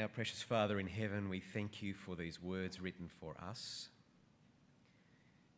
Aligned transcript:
Our 0.00 0.06
precious 0.06 0.42
Father 0.42 0.78
in 0.78 0.86
heaven, 0.86 1.28
we 1.28 1.40
thank 1.40 1.82
you 1.82 1.92
for 1.92 2.14
these 2.14 2.40
words 2.40 2.80
written 2.80 3.08
for 3.20 3.34
us. 3.42 3.88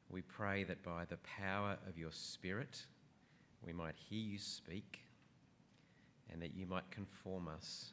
We 0.08 0.22
pray 0.22 0.64
that 0.64 0.82
by 0.82 1.04
the 1.04 1.18
power 1.38 1.76
of 1.86 1.98
your 1.98 2.12
Spirit, 2.12 2.86
we 3.66 3.74
might 3.74 3.96
hear 4.08 4.22
you 4.22 4.38
speak 4.38 5.00
and 6.32 6.40
that 6.40 6.54
you 6.56 6.64
might 6.64 6.90
conform 6.90 7.48
us 7.48 7.92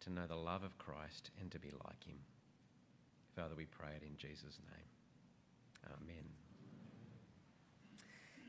to 0.00 0.12
know 0.12 0.26
the 0.28 0.36
love 0.36 0.62
of 0.62 0.76
Christ 0.76 1.30
and 1.40 1.50
to 1.52 1.58
be 1.58 1.70
like 1.70 2.04
him. 2.04 2.18
Father, 3.34 3.54
we 3.56 3.64
pray 3.64 3.92
it 3.96 4.02
in 4.06 4.18
Jesus' 4.18 4.58
name. 4.68 5.86
Amen. 5.86 6.41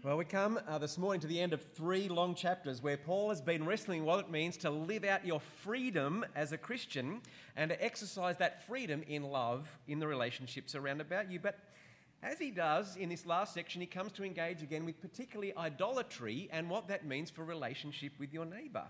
Well, 0.03 0.17
we 0.17 0.25
come 0.25 0.59
uh, 0.67 0.79
this 0.79 0.97
morning 0.97 1.21
to 1.21 1.27
the 1.27 1.39
end 1.39 1.53
of 1.53 1.61
three 1.61 2.09
long 2.09 2.35
chapters 2.35 2.83
where 2.83 2.97
Paul 2.97 3.29
has 3.29 3.39
been 3.39 3.65
wrestling 3.65 4.03
what 4.03 4.19
it 4.19 4.29
means 4.29 4.57
to 4.57 4.69
live 4.69 5.05
out 5.05 5.25
your 5.25 5.39
freedom 5.39 6.25
as 6.35 6.51
a 6.51 6.57
Christian 6.57 7.21
and 7.55 7.69
to 7.69 7.81
exercise 7.81 8.35
that 8.39 8.67
freedom 8.67 9.01
in 9.07 9.23
love 9.23 9.65
in 9.87 9.99
the 9.99 10.07
relationships 10.07 10.75
around 10.75 10.99
about 10.99 11.31
you. 11.31 11.39
But 11.39 11.57
as 12.21 12.37
he 12.37 12.51
does 12.51 12.97
in 12.97 13.07
this 13.07 13.25
last 13.25 13.53
section, 13.53 13.79
he 13.79 13.87
comes 13.87 14.11
to 14.13 14.25
engage 14.25 14.61
again 14.61 14.83
with 14.83 14.99
particularly 14.99 15.55
idolatry 15.55 16.49
and 16.51 16.69
what 16.69 16.89
that 16.89 17.05
means 17.05 17.29
for 17.29 17.45
relationship 17.45 18.11
with 18.19 18.33
your 18.33 18.43
neighbour. 18.43 18.87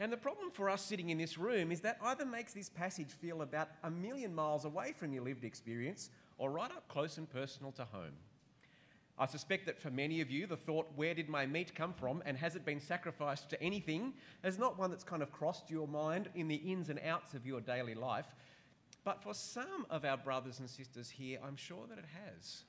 And 0.00 0.12
the 0.12 0.16
problem 0.16 0.50
for 0.50 0.68
us 0.68 0.84
sitting 0.84 1.10
in 1.10 1.18
this 1.18 1.38
room 1.38 1.70
is 1.70 1.80
that 1.82 1.98
either 2.02 2.26
makes 2.26 2.52
this 2.52 2.68
passage 2.68 3.12
feel 3.20 3.42
about 3.42 3.68
a 3.84 3.90
million 3.90 4.34
miles 4.34 4.64
away 4.64 4.94
from 4.98 5.12
your 5.12 5.22
lived 5.22 5.44
experience 5.44 6.10
or 6.38 6.50
right 6.50 6.72
up 6.72 6.88
close 6.88 7.18
and 7.18 7.30
personal 7.30 7.70
to 7.70 7.84
home. 7.84 8.16
I 9.18 9.26
suspect 9.26 9.66
that 9.66 9.80
for 9.80 9.90
many 9.90 10.20
of 10.20 10.30
you, 10.30 10.46
the 10.46 10.56
thought, 10.56 10.88
where 10.96 11.14
did 11.14 11.28
my 11.28 11.46
meat 11.46 11.74
come 11.74 11.92
from 11.92 12.22
and 12.24 12.36
has 12.38 12.56
it 12.56 12.64
been 12.64 12.80
sacrificed 12.80 13.50
to 13.50 13.62
anything, 13.62 14.14
is 14.42 14.58
not 14.58 14.78
one 14.78 14.90
that's 14.90 15.04
kind 15.04 15.22
of 15.22 15.30
crossed 15.30 15.70
your 15.70 15.86
mind 15.86 16.28
in 16.34 16.48
the 16.48 16.56
ins 16.56 16.88
and 16.88 16.98
outs 17.06 17.34
of 17.34 17.46
your 17.46 17.60
daily 17.60 17.94
life. 17.94 18.34
But 19.04 19.22
for 19.22 19.34
some 19.34 19.86
of 19.90 20.04
our 20.04 20.16
brothers 20.16 20.60
and 20.60 20.68
sisters 20.68 21.10
here, 21.10 21.38
I'm 21.46 21.56
sure 21.56 21.86
that 21.88 21.98
it 21.98 22.06
has. 22.26 22.62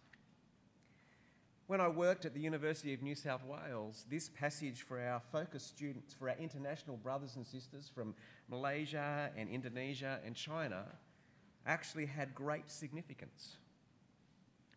When 1.68 1.80
I 1.80 1.88
worked 1.88 2.26
at 2.26 2.34
the 2.34 2.42
University 2.42 2.94
of 2.94 3.02
New 3.02 3.16
South 3.16 3.46
Wales, 3.46 4.06
this 4.10 4.28
passage 4.28 4.82
for 4.82 5.00
our 5.00 5.22
focus 5.32 5.64
students, 5.64 6.14
for 6.14 6.30
our 6.30 6.36
international 6.38 6.98
brothers 6.98 7.38
and 7.38 7.48
sisters 7.48 7.90
from 7.94 8.14
Malaysia 8.50 9.32
and 9.38 9.50
Indonesia 9.50 10.20
and 10.26 10.36
China, 10.36 10.84
actually 11.66 12.06
had 12.06 12.36
great 12.36 12.70
significance 12.70 13.56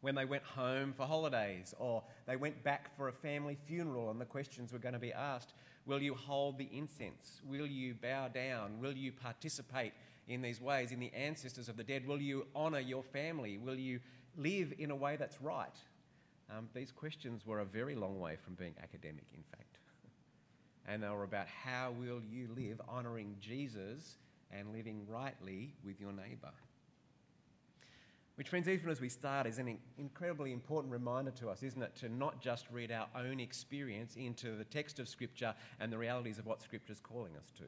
when 0.07 0.15
they 0.15 0.25
went 0.25 0.45
home 0.45 0.95
for 0.97 1.05
holidays 1.05 1.75
or 1.81 2.01
they 2.29 2.37
went 2.37 2.63
back 2.63 2.97
for 2.97 3.09
a 3.09 3.13
family 3.13 3.59
funeral 3.67 4.09
and 4.09 4.21
the 4.21 4.25
questions 4.25 4.73
were 4.73 4.79
going 4.79 4.95
to 4.95 5.01
be 5.01 5.13
asked 5.13 5.53
Will 5.85 6.01
you 6.01 6.15
hold 6.15 6.59
the 6.59 6.69
incense? 6.73 7.41
Will 7.45 7.67
you 7.67 7.95
bow 7.95 8.29
down? 8.29 8.79
Will 8.81 8.93
you 8.93 9.11
participate 9.11 9.93
in 10.29 10.43
these 10.43 10.61
ways 10.61 10.93
in 10.93 11.01
the 11.01 11.13
ancestors 11.13 11.69
of 11.69 11.77
the 11.77 11.83
dead? 11.83 12.07
Will 12.07 12.21
you 12.21 12.47
honour 12.55 12.79
your 12.79 13.03
family? 13.03 13.59
Will 13.59 13.75
you 13.75 13.99
live 14.37 14.73
in 14.79 14.93
a 14.93 14.97
way 14.97 15.17
that's 15.17 15.41
right? 15.43 15.77
Um, 16.57 16.69
these 16.73 16.93
questions 16.93 17.45
were 17.45 17.59
a 17.61 17.65
very 17.65 17.97
long 17.97 18.21
way 18.21 18.37
from 18.37 18.55
being 18.55 18.75
academic, 18.83 19.25
in 19.35 19.43
fact. 19.51 19.79
and 20.87 21.03
they 21.03 21.09
were 21.09 21.25
about 21.25 21.49
how 21.49 21.93
will 21.99 22.21
you 22.23 22.49
live 22.57 22.81
honouring 22.89 23.37
Jesus 23.41 24.19
and 24.53 24.73
living 24.73 25.05
rightly 25.09 25.75
with 25.85 26.01
your 26.01 26.13
neighbour. 26.13 26.53
Which, 28.37 28.51
friends, 28.51 28.69
even 28.69 28.91
as 28.91 29.01
we 29.01 29.09
start, 29.09 29.47
is 29.47 29.59
an 29.59 29.79
incredibly 29.97 30.53
important 30.53 30.93
reminder 30.93 31.31
to 31.33 31.49
us, 31.49 31.63
isn't 31.63 31.83
it? 31.83 31.97
To 31.97 32.11
not 32.11 32.39
just 32.41 32.67
read 32.71 32.93
our 32.93 33.09
own 33.17 33.41
experience 33.41 34.15
into 34.17 34.57
the 34.57 34.65
text 34.65 34.99
of 34.99 35.09
Scripture 35.09 35.55
and 35.81 35.91
the 35.91 35.97
realities 35.97 36.39
of 36.39 36.45
what 36.45 36.61
Scripture 36.61 36.93
is 36.93 37.01
calling 37.01 37.33
us 37.39 37.51
to. 37.57 37.65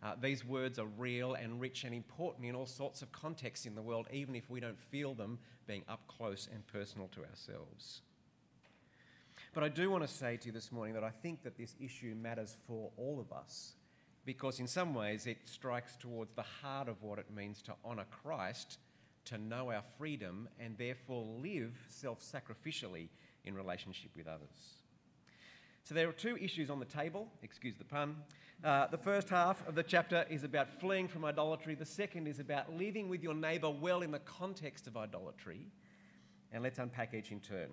Uh, 0.00 0.14
these 0.22 0.44
words 0.44 0.78
are 0.78 0.86
real 0.86 1.34
and 1.34 1.60
rich 1.60 1.82
and 1.82 1.92
important 1.92 2.46
in 2.46 2.54
all 2.54 2.66
sorts 2.66 3.02
of 3.02 3.10
contexts 3.10 3.66
in 3.66 3.74
the 3.74 3.82
world, 3.82 4.06
even 4.12 4.36
if 4.36 4.48
we 4.48 4.60
don't 4.60 4.78
feel 4.78 5.14
them 5.14 5.36
being 5.66 5.82
up 5.88 6.06
close 6.06 6.48
and 6.52 6.64
personal 6.68 7.08
to 7.08 7.24
ourselves. 7.24 8.02
But 9.52 9.64
I 9.64 9.68
do 9.68 9.90
want 9.90 10.06
to 10.06 10.08
say 10.08 10.36
to 10.36 10.46
you 10.46 10.52
this 10.52 10.70
morning 10.70 10.94
that 10.94 11.02
I 11.02 11.10
think 11.10 11.42
that 11.42 11.58
this 11.58 11.74
issue 11.80 12.14
matters 12.14 12.56
for 12.68 12.92
all 12.96 13.18
of 13.18 13.36
us 13.36 13.72
because, 14.24 14.60
in 14.60 14.68
some 14.68 14.94
ways, 14.94 15.26
it 15.26 15.38
strikes 15.46 15.96
towards 15.96 16.32
the 16.34 16.44
heart 16.62 16.86
of 16.88 17.02
what 17.02 17.18
it 17.18 17.26
means 17.34 17.62
to 17.62 17.72
honour 17.84 18.06
Christ 18.22 18.78
to 19.28 19.38
know 19.38 19.70
our 19.70 19.82
freedom 19.96 20.48
and 20.58 20.76
therefore 20.78 21.24
live 21.42 21.74
self 21.88 22.20
sacrificially 22.20 23.08
in 23.44 23.54
relationship 23.54 24.10
with 24.16 24.26
others. 24.26 24.74
So 25.84 25.94
there 25.94 26.08
are 26.08 26.12
two 26.12 26.36
issues 26.36 26.68
on 26.68 26.78
the 26.78 26.84
table, 26.84 27.28
excuse 27.42 27.76
the 27.76 27.84
pun. 27.84 28.16
Uh, 28.62 28.88
the 28.88 28.98
first 28.98 29.28
half 29.28 29.66
of 29.66 29.74
the 29.74 29.82
chapter 29.82 30.26
is 30.28 30.44
about 30.44 30.68
fleeing 30.68 31.08
from 31.08 31.24
idolatry, 31.24 31.74
the 31.74 31.86
second 31.86 32.26
is 32.26 32.40
about 32.40 32.76
living 32.76 33.08
with 33.08 33.22
your 33.22 33.34
neighbour 33.34 33.70
well 33.70 34.02
in 34.02 34.10
the 34.10 34.18
context 34.18 34.86
of 34.86 34.96
idolatry. 34.96 35.66
And 36.52 36.62
let's 36.62 36.78
unpack 36.78 37.14
each 37.14 37.30
in 37.30 37.40
turn. 37.40 37.68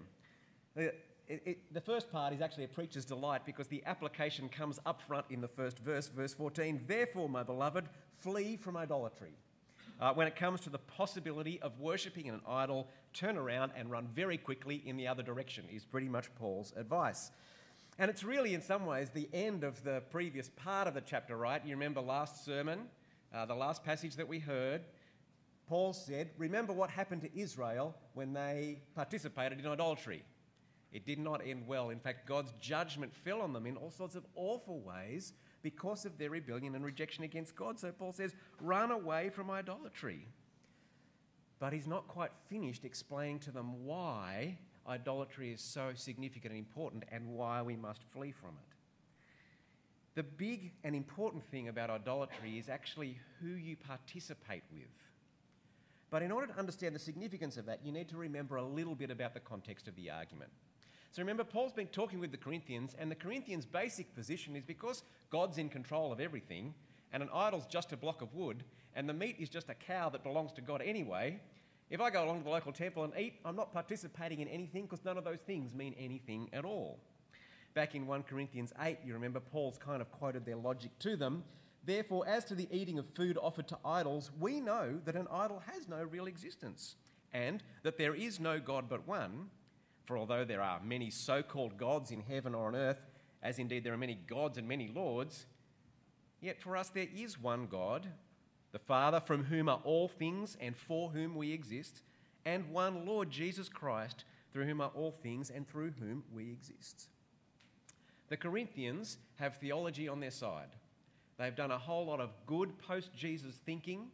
The, 0.76 0.94
it, 1.28 1.42
it, 1.46 1.74
the 1.74 1.82
first 1.82 2.12
part 2.12 2.34
is 2.34 2.42
actually 2.42 2.66
a 2.66 2.70
preacher's 2.70 3.06
delight 3.06 3.46
because 3.46 3.68
the 3.68 3.82
application 3.86 4.48
comes 4.48 4.80
up 4.86 5.02
front 5.02 5.26
in 5.30 5.42
the 5.42 5.48
first 5.48 5.80
verse, 5.80 6.08
verse 6.08 6.34
14. 6.34 6.84
Therefore, 6.88 7.28
my 7.28 7.44
beloved, 7.44 7.90
flee 8.14 8.58
from 8.58 8.78
idolatry. 8.78 9.34
Uh, 10.00 10.14
when 10.14 10.28
it 10.28 10.36
comes 10.36 10.60
to 10.62 10.70
the 10.70 10.78
possibility 10.78 11.60
of 11.62 11.80
worshipping 11.80 12.28
an 12.28 12.42
idol, 12.48 12.88
turn 13.14 13.38
around 13.38 13.72
and 13.78 13.90
run 13.90 14.08
very 14.14 14.38
quickly 14.38 14.84
in 14.86 14.98
the 14.98 15.08
other 15.08 15.24
direction, 15.24 15.64
is 15.72 15.86
pretty 15.86 16.10
much 16.10 16.34
Paul's 16.36 16.74
advice. 16.76 17.32
And 17.98 18.12
it's 18.12 18.24
really, 18.24 18.54
in 18.54 18.62
some 18.62 18.86
ways, 18.86 19.10
the 19.10 19.30
end 19.34 19.64
of 19.64 19.82
the 19.86 20.04
previous 20.12 20.50
part 20.50 20.88
of 20.88 20.94
the 20.94 21.02
chapter, 21.02 21.38
right? 21.38 21.66
You 21.66 21.76
remember 21.76 22.02
last 22.02 22.44
sermon, 22.44 22.80
uh, 23.34 23.46
the 23.46 23.56
last 23.56 23.86
passage 23.86 24.16
that 24.18 24.28
we 24.28 24.40
heard. 24.40 24.82
Paul 25.68 25.94
said, 25.94 26.30
Remember 26.38 26.74
what 26.74 26.90
happened 26.90 27.22
to 27.22 27.40
Israel 27.40 27.96
when 28.14 28.34
they 28.34 28.80
participated 28.96 29.60
in 29.60 29.66
idolatry. 29.66 30.24
It 30.92 31.06
did 31.06 31.20
not 31.20 31.42
end 31.46 31.68
well. 31.68 31.90
In 31.90 32.00
fact, 32.00 32.28
God's 32.28 32.54
judgment 32.60 33.14
fell 33.14 33.42
on 33.42 33.54
them 33.54 33.66
in 33.66 33.78
all 33.78 33.92
sorts 33.92 34.16
of 34.16 34.26
awful 34.36 34.82
ways 34.82 35.34
because 35.66 36.06
of 36.06 36.20
their 36.20 36.30
rebellion 36.30 36.76
and 36.76 36.86
rejection 36.86 37.24
against 37.24 37.56
God. 37.56 37.80
So 37.80 37.92
Paul 37.92 38.14
says, 38.14 38.36
run 38.62 38.92
away 38.92 39.31
from 39.31 39.50
idolatry. 39.50 40.28
But 41.58 41.74
he's 41.74 41.88
not 41.88 42.08
quite 42.08 42.30
finished 42.48 42.86
explaining 42.86 43.40
to 43.40 43.52
them 43.52 43.84
why 43.84 44.59
idolatry 44.88 45.52
is 45.52 45.62
so 45.62 45.94
significant 45.96 46.53
and 46.53 46.59
important 46.59 47.06
and 47.12 47.30
why 47.30 47.64
we 47.64 47.76
must 47.76 48.03
flee 48.03 48.31
from 48.31 48.52
it. 48.52 48.76
The 50.14 50.22
big 50.22 50.72
and 50.84 50.96
important 50.96 51.44
thing 51.50 51.68
about 51.68 51.90
idolatry 51.90 52.59
is 52.59 52.70
actually 52.70 53.18
who 53.42 53.47
you 53.47 53.76
participate 53.76 54.62
with. 54.72 54.84
But 56.12 56.22
in 56.22 56.32
order 56.32 56.46
to 56.46 56.59
understand 56.59 56.94
the 56.94 57.00
significance 57.00 57.58
of 57.58 57.66
that, 57.66 57.80
you 57.84 57.92
need 57.92 58.09
to 58.09 58.18
remember 58.18 58.58
a 58.58 58.64
little 58.64 58.94
bit 58.94 59.09
about 59.09 59.34
the 59.34 59.40
context 59.40 59.88
of 59.88 59.96
the 59.96 60.12
argument. 60.12 60.52
So 61.16 61.22
remember, 61.22 61.46
Paul's 61.46 61.72
been 61.72 61.88
talking 61.88 62.20
with 62.20 62.31
the 62.31 62.38
Corinthians, 62.38 62.94
and 63.00 63.09
the 63.09 63.16
Corinthians' 63.16 63.66
basic 63.66 64.14
position 64.14 64.53
is 64.53 64.66
because 64.66 65.02
God's 65.30 65.58
in 65.58 65.70
control 65.70 66.12
of 66.12 66.20
everything, 66.20 66.74
and 67.14 67.24
an 67.24 67.30
idol's 67.34 67.66
just 67.68 67.94
a 67.94 67.96
block 67.96 68.22
of 68.22 68.34
wood, 68.34 68.66
and 68.98 69.08
the 69.08 69.14
meat 69.14 69.38
is 69.40 69.48
just 69.48 69.70
a 69.70 69.76
cow 69.76 70.09
that 70.09 70.24
belongs 70.24 70.52
to 70.52 70.62
God 70.62 70.81
anyway. 70.81 71.40
If 71.90 72.02
I 72.02 72.09
go 72.09 72.26
along 72.26 72.40
to 72.40 72.44
the 72.44 72.50
local 72.50 72.74
temple 72.74 73.06
and 73.06 73.14
eat, 73.18 73.36
I'm 73.46 73.56
not 73.56 73.72
participating 73.72 74.42
in 74.42 74.50
anything 74.50 74.88
because 74.88 75.06
none 75.06 75.18
of 75.18 75.24
those 75.24 75.40
things 75.40 75.74
mean 75.74 75.96
anything 75.98 76.50
at 76.52 76.66
all. 76.66 77.00
Back 77.76 77.96
in 77.96 78.08
1 78.08 78.24
Corinthians 78.24 78.74
8, 78.78 78.97
you 79.06 79.14
remember 79.14 79.40
Paul's 79.40 79.78
kind 79.78 80.02
of 80.02 80.12
quoted 80.12 80.46
their 80.46 80.58
logic 80.58 80.92
to 81.00 81.16
them. 81.16 81.46
Therefore, 81.86 82.28
as 82.28 82.44
to 82.44 82.56
the 82.56 82.68
eating 82.72 83.00
of 83.00 83.08
food 83.08 83.38
offered 83.42 83.70
to 83.70 83.78
idols, 83.86 84.32
we 84.38 84.59
know 84.59 85.00
that 85.06 85.16
an 85.16 85.30
idol 85.32 85.64
has 85.66 85.88
no 85.88 86.03
real 86.03 86.26
existence, 86.26 86.97
and 87.32 87.64
that 87.84 87.97
there 87.97 88.16
is 88.16 88.42
no 88.42 88.59
God 88.59 88.90
but 88.90 89.08
one 89.08 89.50
for 90.06 90.18
although 90.18 90.46
there 90.46 90.62
are 90.62 90.80
many 90.84 91.10
so 91.10 91.42
called 91.42 91.78
gods 91.78 92.12
in 92.12 92.22
heaven 92.22 92.56
or 92.56 92.68
on 92.68 92.76
earth, 92.76 93.02
as 93.42 93.60
indeed 93.60 93.84
there 93.84 93.94
are 93.94 93.98
many 93.98 94.16
gods 94.16 94.58
and 94.58 94.68
many 94.68 94.88
lords, 94.88 95.46
yet 96.42 96.62
for 96.62 96.78
us 96.78 96.90
there 96.90 97.08
is 97.16 97.41
one 97.41 97.68
God, 97.68 98.08
the 98.72 98.79
Father, 98.79 99.20
from 99.20 99.46
whom 99.46 99.70
are 99.70 99.82
all 99.84 100.08
things 100.08 100.58
and 100.59 100.76
for 100.76 101.09
whom 101.09 101.35
we 101.35 101.52
exist, 101.52 102.02
and 102.46 102.72
one 102.72 103.06
Lord 103.06 103.29
Jesus 103.29 103.70
Christ, 103.70 104.24
through 104.52 104.66
whom 104.66 104.82
are 104.82 104.91
all 104.96 105.12
things 105.12 105.50
and 105.50 105.68
through 105.68 105.94
whom 106.00 106.24
we 106.34 106.52
exist. 106.52 107.09
The 108.29 108.38
Corinthians 108.38 109.18
have 109.35 109.58
theology 109.58 110.08
on 110.08 110.20
their 110.20 110.32
side. 110.32 110.70
They've 111.38 111.56
done 111.56 111.72
a 111.72 111.78
whole 111.78 112.06
lot 112.06 112.20
of 112.20 112.32
good 112.46 112.78
post 112.79 113.14
Jesus 113.16 113.56
thinking. 113.66 114.08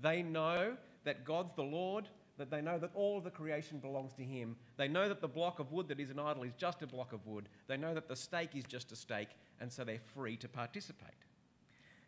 They 0.00 0.22
know 0.22 0.76
that 1.04 1.24
God's 1.24 1.52
the 1.52 1.62
Lord, 1.62 2.08
that 2.38 2.50
they 2.50 2.60
know 2.60 2.78
that 2.78 2.90
all 2.94 3.18
of 3.18 3.24
the 3.24 3.30
creation 3.30 3.78
belongs 3.78 4.12
to 4.14 4.22
Him. 4.22 4.56
They 4.76 4.88
know 4.88 5.08
that 5.08 5.20
the 5.20 5.28
block 5.28 5.58
of 5.58 5.72
wood 5.72 5.88
that 5.88 6.00
is 6.00 6.10
an 6.10 6.18
idol 6.18 6.42
is 6.42 6.52
just 6.56 6.82
a 6.82 6.86
block 6.86 7.12
of 7.12 7.26
wood. 7.26 7.48
They 7.66 7.76
know 7.76 7.94
that 7.94 8.08
the 8.08 8.16
steak 8.16 8.50
is 8.54 8.64
just 8.64 8.92
a 8.92 8.96
steak, 8.96 9.28
and 9.60 9.72
so 9.72 9.84
they're 9.84 10.00
free 10.14 10.36
to 10.38 10.48
participate. 10.48 11.10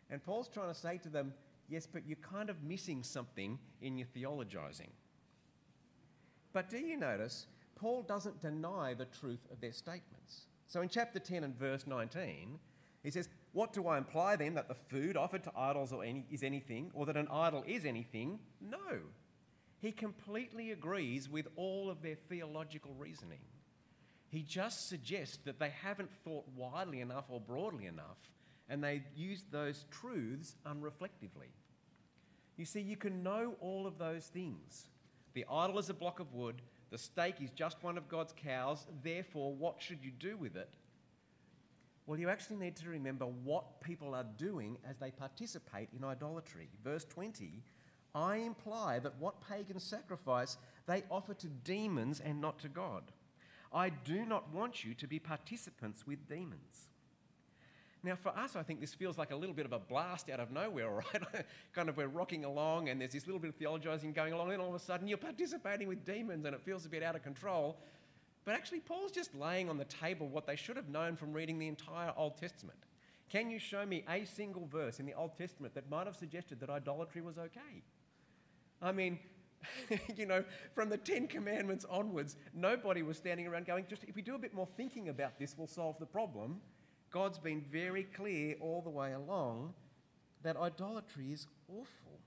And 0.09 0.23
Paul's 0.23 0.49
trying 0.49 0.69
to 0.69 0.79
say 0.79 0.97
to 0.99 1.09
them, 1.09 1.33
yes, 1.67 1.87
but 1.91 2.05
you're 2.05 2.17
kind 2.17 2.49
of 2.49 2.63
missing 2.63 3.03
something 3.03 3.59
in 3.81 3.97
your 3.97 4.07
theologizing. 4.07 4.89
But 6.51 6.69
do 6.69 6.77
you 6.77 6.97
notice, 6.97 7.45
Paul 7.75 8.01
doesn't 8.01 8.41
deny 8.41 8.93
the 8.93 9.05
truth 9.05 9.47
of 9.51 9.61
their 9.61 9.71
statements. 9.71 10.47
So 10.67 10.81
in 10.81 10.89
chapter 10.89 11.19
10 11.19 11.43
and 11.43 11.57
verse 11.57 11.87
19, 11.87 12.59
he 13.03 13.11
says, 13.11 13.29
What 13.53 13.71
do 13.71 13.87
I 13.87 13.97
imply 13.97 14.35
then? 14.35 14.55
That 14.55 14.67
the 14.67 14.75
food 14.75 15.15
offered 15.15 15.43
to 15.45 15.51
idols 15.55 15.93
or 15.93 16.03
any, 16.03 16.25
is 16.29 16.43
anything, 16.43 16.91
or 16.93 17.05
that 17.05 17.15
an 17.15 17.27
idol 17.31 17.63
is 17.67 17.85
anything? 17.85 18.39
No. 18.59 18.99
He 19.81 19.91
completely 19.91 20.71
agrees 20.71 21.29
with 21.29 21.47
all 21.55 21.89
of 21.89 22.01
their 22.01 22.15
theological 22.15 22.93
reasoning. 22.97 23.39
He 24.29 24.43
just 24.43 24.89
suggests 24.89 25.39
that 25.45 25.59
they 25.59 25.69
haven't 25.69 26.11
thought 26.23 26.45
widely 26.55 27.01
enough 27.01 27.25
or 27.29 27.39
broadly 27.39 27.85
enough, 27.85 28.17
and 28.67 28.83
they 28.83 29.03
use 29.15 29.43
those 29.49 29.85
truths 29.89 30.55
unreflectively. 30.67 31.51
You 32.57 32.65
see, 32.65 32.81
you 32.81 32.97
can 32.97 33.23
know 33.23 33.55
all 33.61 33.87
of 33.87 33.97
those 33.97 34.25
things. 34.25 34.87
The 35.33 35.45
idol 35.49 35.79
is 35.79 35.89
a 35.89 35.93
block 35.93 36.19
of 36.19 36.33
wood, 36.33 36.61
the 36.91 36.97
steak 36.97 37.35
is 37.41 37.51
just 37.51 37.83
one 37.83 37.97
of 37.97 38.09
God's 38.09 38.33
cows, 38.33 38.85
therefore, 39.03 39.53
what 39.53 39.81
should 39.81 40.03
you 40.03 40.11
do 40.11 40.35
with 40.37 40.55
it? 40.55 40.73
Well, 42.05 42.19
you 42.19 42.29
actually 42.29 42.57
need 42.57 42.75
to 42.77 42.89
remember 42.89 43.25
what 43.25 43.81
people 43.81 44.15
are 44.15 44.25
doing 44.37 44.77
as 44.89 44.97
they 44.97 45.11
participate 45.11 45.89
in 45.95 46.03
idolatry. 46.03 46.67
Verse 46.83 47.05
20 47.05 47.61
I 48.15 48.37
imply 48.37 48.99
that 48.99 49.19
what 49.19 49.47
pagans 49.47 49.83
sacrifice, 49.83 50.57
they 50.87 51.03
offer 51.09 51.33
to 51.35 51.47
demons 51.47 52.19
and 52.19 52.41
not 52.41 52.59
to 52.59 52.69
God. 52.69 53.03
I 53.71 53.89
do 53.89 54.25
not 54.25 54.51
want 54.51 54.83
you 54.83 54.93
to 54.95 55.07
be 55.07 55.19
participants 55.19 56.07
with 56.07 56.27
demons. 56.27 56.89
Now, 58.01 58.15
for 58.15 58.29
us, 58.29 58.55
I 58.55 58.63
think 58.63 58.79
this 58.79 58.93
feels 58.93 59.17
like 59.17 59.31
a 59.31 59.35
little 59.35 59.53
bit 59.53 59.65
of 59.65 59.73
a 59.73 59.79
blast 59.79 60.29
out 60.29 60.39
of 60.39 60.51
nowhere, 60.51 60.89
right? 61.13 61.45
kind 61.73 61.89
of 61.89 61.97
we're 61.97 62.07
rocking 62.07 62.45
along 62.45 62.89
and 62.89 62.99
there's 62.99 63.11
this 63.11 63.27
little 63.27 63.39
bit 63.39 63.49
of 63.49 63.59
theologizing 63.59 64.13
going 64.13 64.33
along, 64.33 64.51
and 64.51 64.61
all 64.61 64.69
of 64.69 64.75
a 64.75 64.79
sudden 64.79 65.07
you're 65.07 65.17
participating 65.17 65.87
with 65.87 66.05
demons 66.05 66.45
and 66.45 66.55
it 66.55 66.61
feels 66.61 66.85
a 66.85 66.89
bit 66.89 67.03
out 67.03 67.15
of 67.15 67.23
control. 67.23 67.77
But 68.45 68.55
actually, 68.55 68.79
Paul's 68.79 69.11
just 69.11 69.35
laying 69.35 69.69
on 69.69 69.77
the 69.77 69.85
table 69.85 70.27
what 70.27 70.47
they 70.47 70.55
should 70.55 70.77
have 70.77 70.89
known 70.89 71.15
from 71.15 71.33
reading 71.33 71.59
the 71.59 71.67
entire 71.67 72.13
Old 72.15 72.37
Testament. 72.37 72.79
Can 73.29 73.51
you 73.51 73.59
show 73.59 73.85
me 73.85 74.03
a 74.09 74.25
single 74.25 74.65
verse 74.65 74.99
in 74.99 75.05
the 75.05 75.13
Old 75.13 75.37
Testament 75.37 75.75
that 75.75 75.89
might 75.89 76.07
have 76.07 76.15
suggested 76.15 76.59
that 76.61 76.69
idolatry 76.69 77.21
was 77.21 77.37
okay? 77.37 77.83
I 78.81 78.91
mean, 78.91 79.19
you 80.15 80.25
know, 80.25 80.43
from 80.73 80.89
the 80.89 80.97
Ten 80.97 81.27
Commandments 81.27 81.85
onwards, 81.89 82.35
nobody 82.53 83.01
was 83.01 83.17
standing 83.17 83.47
around 83.47 83.65
going, 83.65 83.85
just 83.89 84.03
if 84.05 84.15
we 84.15 84.21
do 84.21 84.35
a 84.35 84.39
bit 84.39 84.53
more 84.53 84.67
thinking 84.77 85.09
about 85.09 85.37
this, 85.37 85.55
we'll 85.57 85.67
solve 85.67 85.97
the 85.99 86.05
problem. 86.05 86.61
God's 87.11 87.39
been 87.39 87.61
very 87.71 88.03
clear 88.03 88.55
all 88.59 88.81
the 88.81 88.89
way 88.89 89.13
along 89.13 89.73
that 90.43 90.55
idolatry 90.57 91.31
is 91.31 91.47
awful. 91.67 92.19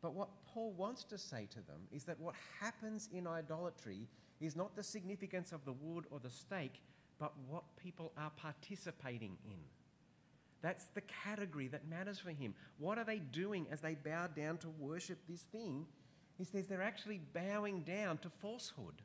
But 0.00 0.14
what 0.14 0.28
Paul 0.46 0.72
wants 0.72 1.04
to 1.04 1.18
say 1.18 1.46
to 1.50 1.60
them 1.60 1.80
is 1.92 2.04
that 2.04 2.18
what 2.18 2.34
happens 2.60 3.08
in 3.12 3.26
idolatry 3.26 4.08
is 4.40 4.56
not 4.56 4.74
the 4.74 4.82
significance 4.82 5.52
of 5.52 5.64
the 5.64 5.72
wood 5.72 6.04
or 6.10 6.18
the 6.18 6.30
steak, 6.30 6.80
but 7.18 7.32
what 7.48 7.62
people 7.76 8.12
are 8.16 8.32
participating 8.36 9.36
in. 9.44 9.60
That's 10.62 10.84
the 10.94 11.00
category 11.00 11.68
that 11.68 11.88
matters 11.88 12.18
for 12.18 12.30
him. 12.30 12.54
What 12.78 12.96
are 12.98 13.04
they 13.04 13.18
doing 13.18 13.66
as 13.70 13.80
they 13.80 13.94
bow 13.94 14.28
down 14.28 14.58
to 14.58 14.68
worship 14.78 15.18
this 15.28 15.42
thing? 15.42 15.86
He 16.38 16.44
says 16.44 16.66
they're 16.66 16.82
actually 16.82 17.20
bowing 17.34 17.82
down 17.82 18.18
to 18.18 18.30
falsehood. 18.40 19.02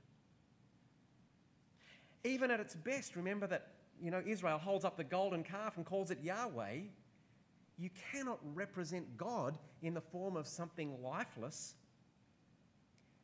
Even 2.24 2.51
at 2.51 2.59
its 2.59 2.75
best, 2.75 3.15
remember 3.15 3.48
that 3.48 3.68
you 4.01 4.12
know, 4.12 4.21
Israel 4.25 4.57
holds 4.57 4.86
up 4.86 4.98
the 4.98 5.04
golden 5.04 5.44
calf 5.44 5.77
and 5.77 5.86
calls 5.86 6.12
it 6.12 6.19
Yahweh, 6.21 6.81
you 7.80 7.89
cannot 8.12 8.39
represent 8.53 9.18
God 9.18 9.57
in 9.81 9.94
the 9.94 10.01
form 10.01 10.36
of 10.36 10.48
something 10.48 11.01
lifeless. 11.01 11.75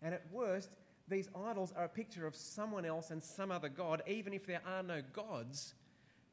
And 0.02 0.14
at 0.14 0.24
worst, 0.32 0.76
these 1.08 1.30
idols 1.36 1.74
are 1.76 1.86
a 1.86 1.90
picture 1.90 2.28
of 2.28 2.36
someone 2.36 2.86
else 2.86 3.12
and 3.12 3.22
some 3.22 3.52
other 3.52 3.70
God. 3.70 4.04
Even 4.08 4.34
if 4.34 4.46
there 4.46 4.62
are 4.66 4.84
no 4.84 5.02
gods, 5.14 5.74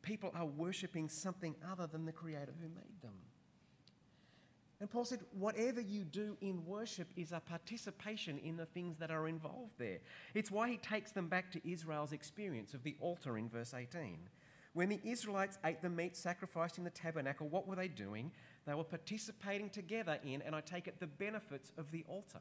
people 0.03 0.33
are 0.35 0.47
worshipping 0.47 1.09
something 1.09 1.55
other 1.71 1.87
than 1.87 2.05
the 2.05 2.13
Creator 2.13 2.53
who 2.61 2.69
made 2.69 3.03
them. 3.03 3.15
And 4.81 4.91
Paul 4.91 5.05
said, 5.05 5.21
whatever 5.39 5.83
you 5.83 6.05
do 6.05 6.39
in 6.41 6.65
worship 6.65 7.09
is 7.15 7.33
a 7.33 7.41
participation 7.41 8.39
in 8.39 8.57
the 8.57 8.65
things 8.65 8.97
that 8.97 9.11
are 9.11 9.29
involved 9.29 9.73
there. 9.79 9.99
It's 10.33 10.51
why 10.51 10.71
he 10.71 10.79
takes 10.79 11.13
them 11.13 11.29
back 11.29 11.53
to 11.53 11.71
Israel's 11.71 12.13
experience 12.13 12.73
of 12.73 12.83
the 12.83 12.97
altar 12.99 13.37
in 13.37 13.51
verse 13.51 13.75
18. 13.75 14.17
When 14.73 14.89
the 14.89 15.01
Israelites 15.05 15.59
ate 15.67 15.83
the 15.83 15.91
meat 15.91 16.17
sacrificed 16.17 16.79
in 16.79 16.85
the 16.85 16.91
tabernacle, 16.91 17.49
what 17.49 17.69
were 17.69 17.77
they 17.77 17.89
doing? 17.89 18.31
They 18.67 18.75
were 18.75 18.85
participating 18.85 19.69
together 19.69 20.19
in, 20.25 20.41
and 20.43 20.55
I 20.55 20.63
take 20.63 20.89
it, 20.89 20.99
the 20.99 21.07
benefits 21.07 21.73
of 21.77 21.91
the 21.91 22.05
altar. 22.09 22.41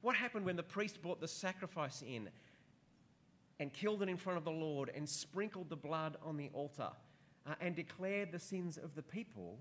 What 0.00 0.14
happened 0.14 0.44
when 0.44 0.56
the 0.56 0.62
priest 0.62 1.02
brought 1.02 1.20
the 1.20 1.28
sacrifice 1.28 2.02
in 2.06 2.28
and 3.62 3.72
killed 3.72 4.02
it 4.02 4.08
in 4.08 4.16
front 4.16 4.36
of 4.36 4.44
the 4.44 4.50
Lord 4.50 4.90
and 4.92 5.08
sprinkled 5.08 5.70
the 5.70 5.76
blood 5.76 6.16
on 6.26 6.36
the 6.36 6.50
altar 6.52 6.88
uh, 7.46 7.54
and 7.60 7.76
declared 7.76 8.32
the 8.32 8.38
sins 8.40 8.76
of 8.76 8.96
the 8.96 9.02
people? 9.02 9.56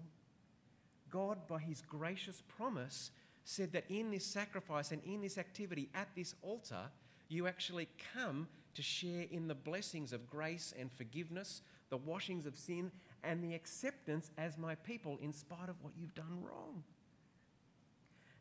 God, 1.12 1.48
by 1.48 1.60
his 1.60 1.82
gracious 1.82 2.42
promise, 2.58 3.12
said 3.44 3.72
that 3.74 3.86
in 3.90 4.10
this 4.10 4.26
sacrifice 4.26 4.92
and 4.92 5.04
in 5.04 5.22
this 5.22 5.38
activity 5.38 5.88
at 5.94 6.08
this 6.16 6.34
altar, 6.42 6.90
you 7.30 7.46
actually 7.46 7.88
come 8.16 8.48
to 8.74 8.82
share 8.82 9.26
in 9.30 9.48
the 9.48 9.54
blessings 9.54 10.14
of 10.14 10.28
grace 10.28 10.74
and 10.80 10.92
forgiveness, 10.92 11.62
the 11.92 11.98
washings 11.98 12.48
of 12.48 12.58
sin, 12.58 12.92
and 13.24 13.44
the 13.44 13.54
acceptance 13.54 14.32
as 14.36 14.58
my 14.58 14.74
people 14.74 15.20
in 15.22 15.32
spite 15.32 15.70
of 15.70 15.76
what 15.84 15.94
you've 15.96 16.16
done 16.16 16.40
wrong. 16.44 16.84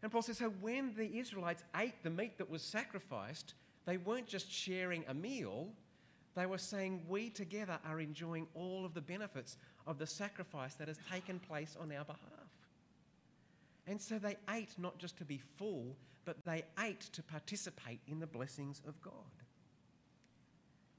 And 0.03 0.11
Paul 0.11 0.23
says, 0.23 0.39
so 0.39 0.49
when 0.63 0.95
the 0.95 1.19
Israelites 1.19 1.65
ate 1.77 2.03
the 2.03 2.09
meat 2.09 2.39
that 2.39 2.49
was 2.49 2.63
sacrificed, 2.63 3.53
they 3.87 3.97
weren't 3.97 4.27
just 4.27 4.51
sharing 4.51 5.05
a 5.09 5.15
meal, 5.15 5.69
they 6.35 6.47
were 6.47 6.59
saying, 6.59 7.03
We 7.09 7.31
together 7.31 7.79
are 7.85 8.01
enjoying 8.01 8.47
all 8.55 8.85
of 8.85 8.95
the 8.95 9.01
benefits 9.01 9.57
of 9.87 9.99
the 9.99 10.07
sacrifice 10.07 10.75
that 10.75 10.89
has 10.89 10.99
taken 11.11 11.39
place 11.39 11.77
on 11.81 11.93
our 11.93 12.05
behalf. 12.05 12.21
And 13.87 14.01
so 14.01 14.19
they 14.19 14.37
ate 14.51 14.79
not 14.79 14.99
just 14.99 15.17
to 15.19 15.25
be 15.25 15.41
full, 15.57 15.97
but 16.25 16.45
they 16.45 16.63
ate 16.79 17.01
to 17.01 17.23
participate 17.23 18.01
in 18.07 18.21
the 18.21 18.27
blessings 18.27 18.83
of 18.87 19.01
God. 19.01 19.13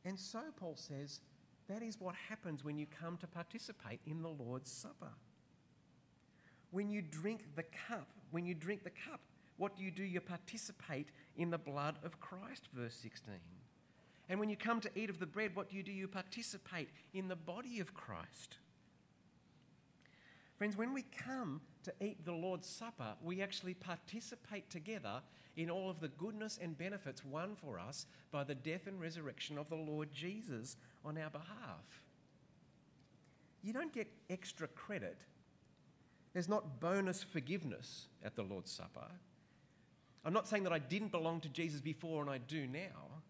And 0.04 0.20
so, 0.20 0.42
Paul 0.58 0.76
says, 0.76 1.22
that 1.72 1.82
is 1.82 2.00
what 2.00 2.16
happens 2.28 2.66
when 2.66 2.78
you 2.78 2.86
come 2.86 3.18
to 3.18 3.28
participate 3.28 4.02
in 4.06 4.22
the 4.22 4.30
Lord's 4.30 4.72
Supper. 4.72 5.14
When 6.72 6.90
you 6.90 7.02
drink 7.02 7.56
the 7.56 7.64
cup, 7.88 8.10
when 8.32 8.46
you 8.46 8.54
drink 8.54 8.84
the 8.84 8.90
cup, 8.90 9.22
what 9.62 9.78
do 9.78 9.84
you 9.84 9.92
do? 9.92 10.04
You 10.04 10.22
participate 10.22 11.10
in 11.38 11.52
the 11.52 11.58
blood 11.60 12.00
of 12.04 12.20
Christ, 12.20 12.70
verse 12.74 12.96
16. 12.96 13.36
And 14.28 14.40
when 14.40 14.50
you 14.50 14.58
come 14.58 14.82
to 14.82 14.90
eat 14.96 15.12
of 15.12 15.20
the 15.20 15.28
bread, 15.28 15.56
what 15.56 15.70
do 15.70 15.78
you 15.78 15.84
do? 15.84 15.92
You 15.92 16.08
participate 16.08 16.90
in 17.14 17.28
the 17.28 17.36
body 17.36 17.80
of 17.80 17.94
Christ. 17.94 18.58
Friends, 20.58 20.76
when 20.76 20.96
we 20.96 21.04
come 21.16 21.62
to 21.84 21.94
eat 22.02 22.26
the 22.26 22.32
Lord's 22.32 22.68
Supper, 22.68 23.14
we 23.22 23.44
actually 23.44 23.76
participate 23.76 24.68
together 24.72 25.22
in 25.56 25.70
all 25.70 25.92
of 25.92 26.00
the 26.00 26.08
goodness 26.08 26.58
and 26.60 26.76
benefits 26.76 27.24
won 27.24 27.56
for 27.56 27.78
us 27.78 28.08
by 28.32 28.44
the 28.44 28.56
death 28.56 28.88
and 28.88 29.00
resurrection 29.00 29.60
of 29.60 29.70
the 29.70 29.76
Lord 29.76 30.12
Jesus 30.12 30.76
on 31.06 31.20
our 31.20 31.30
behalf. 31.30 32.02
You 33.62 33.74
don't 33.74 33.94
get 33.94 34.08
extra 34.28 34.68
credit. 34.68 35.20
There's 36.34 36.50
not 36.50 36.80
bonus 36.80 37.22
forgiveness 37.22 38.08
at 38.26 38.36
the 38.36 38.42
Lord's 38.42 38.72
Supper. 38.72 39.06
I'm 40.24 40.34
not 40.34 40.48
saying 40.48 40.64
that 40.64 40.74
I 40.74 40.80
didn't 40.80 41.12
belong 41.12 41.42
to 41.42 41.50
Jesus 41.50 41.82
before 41.82 42.22
and 42.22 42.30
I 42.30 42.38
do 42.38 42.68
now. 42.68 43.22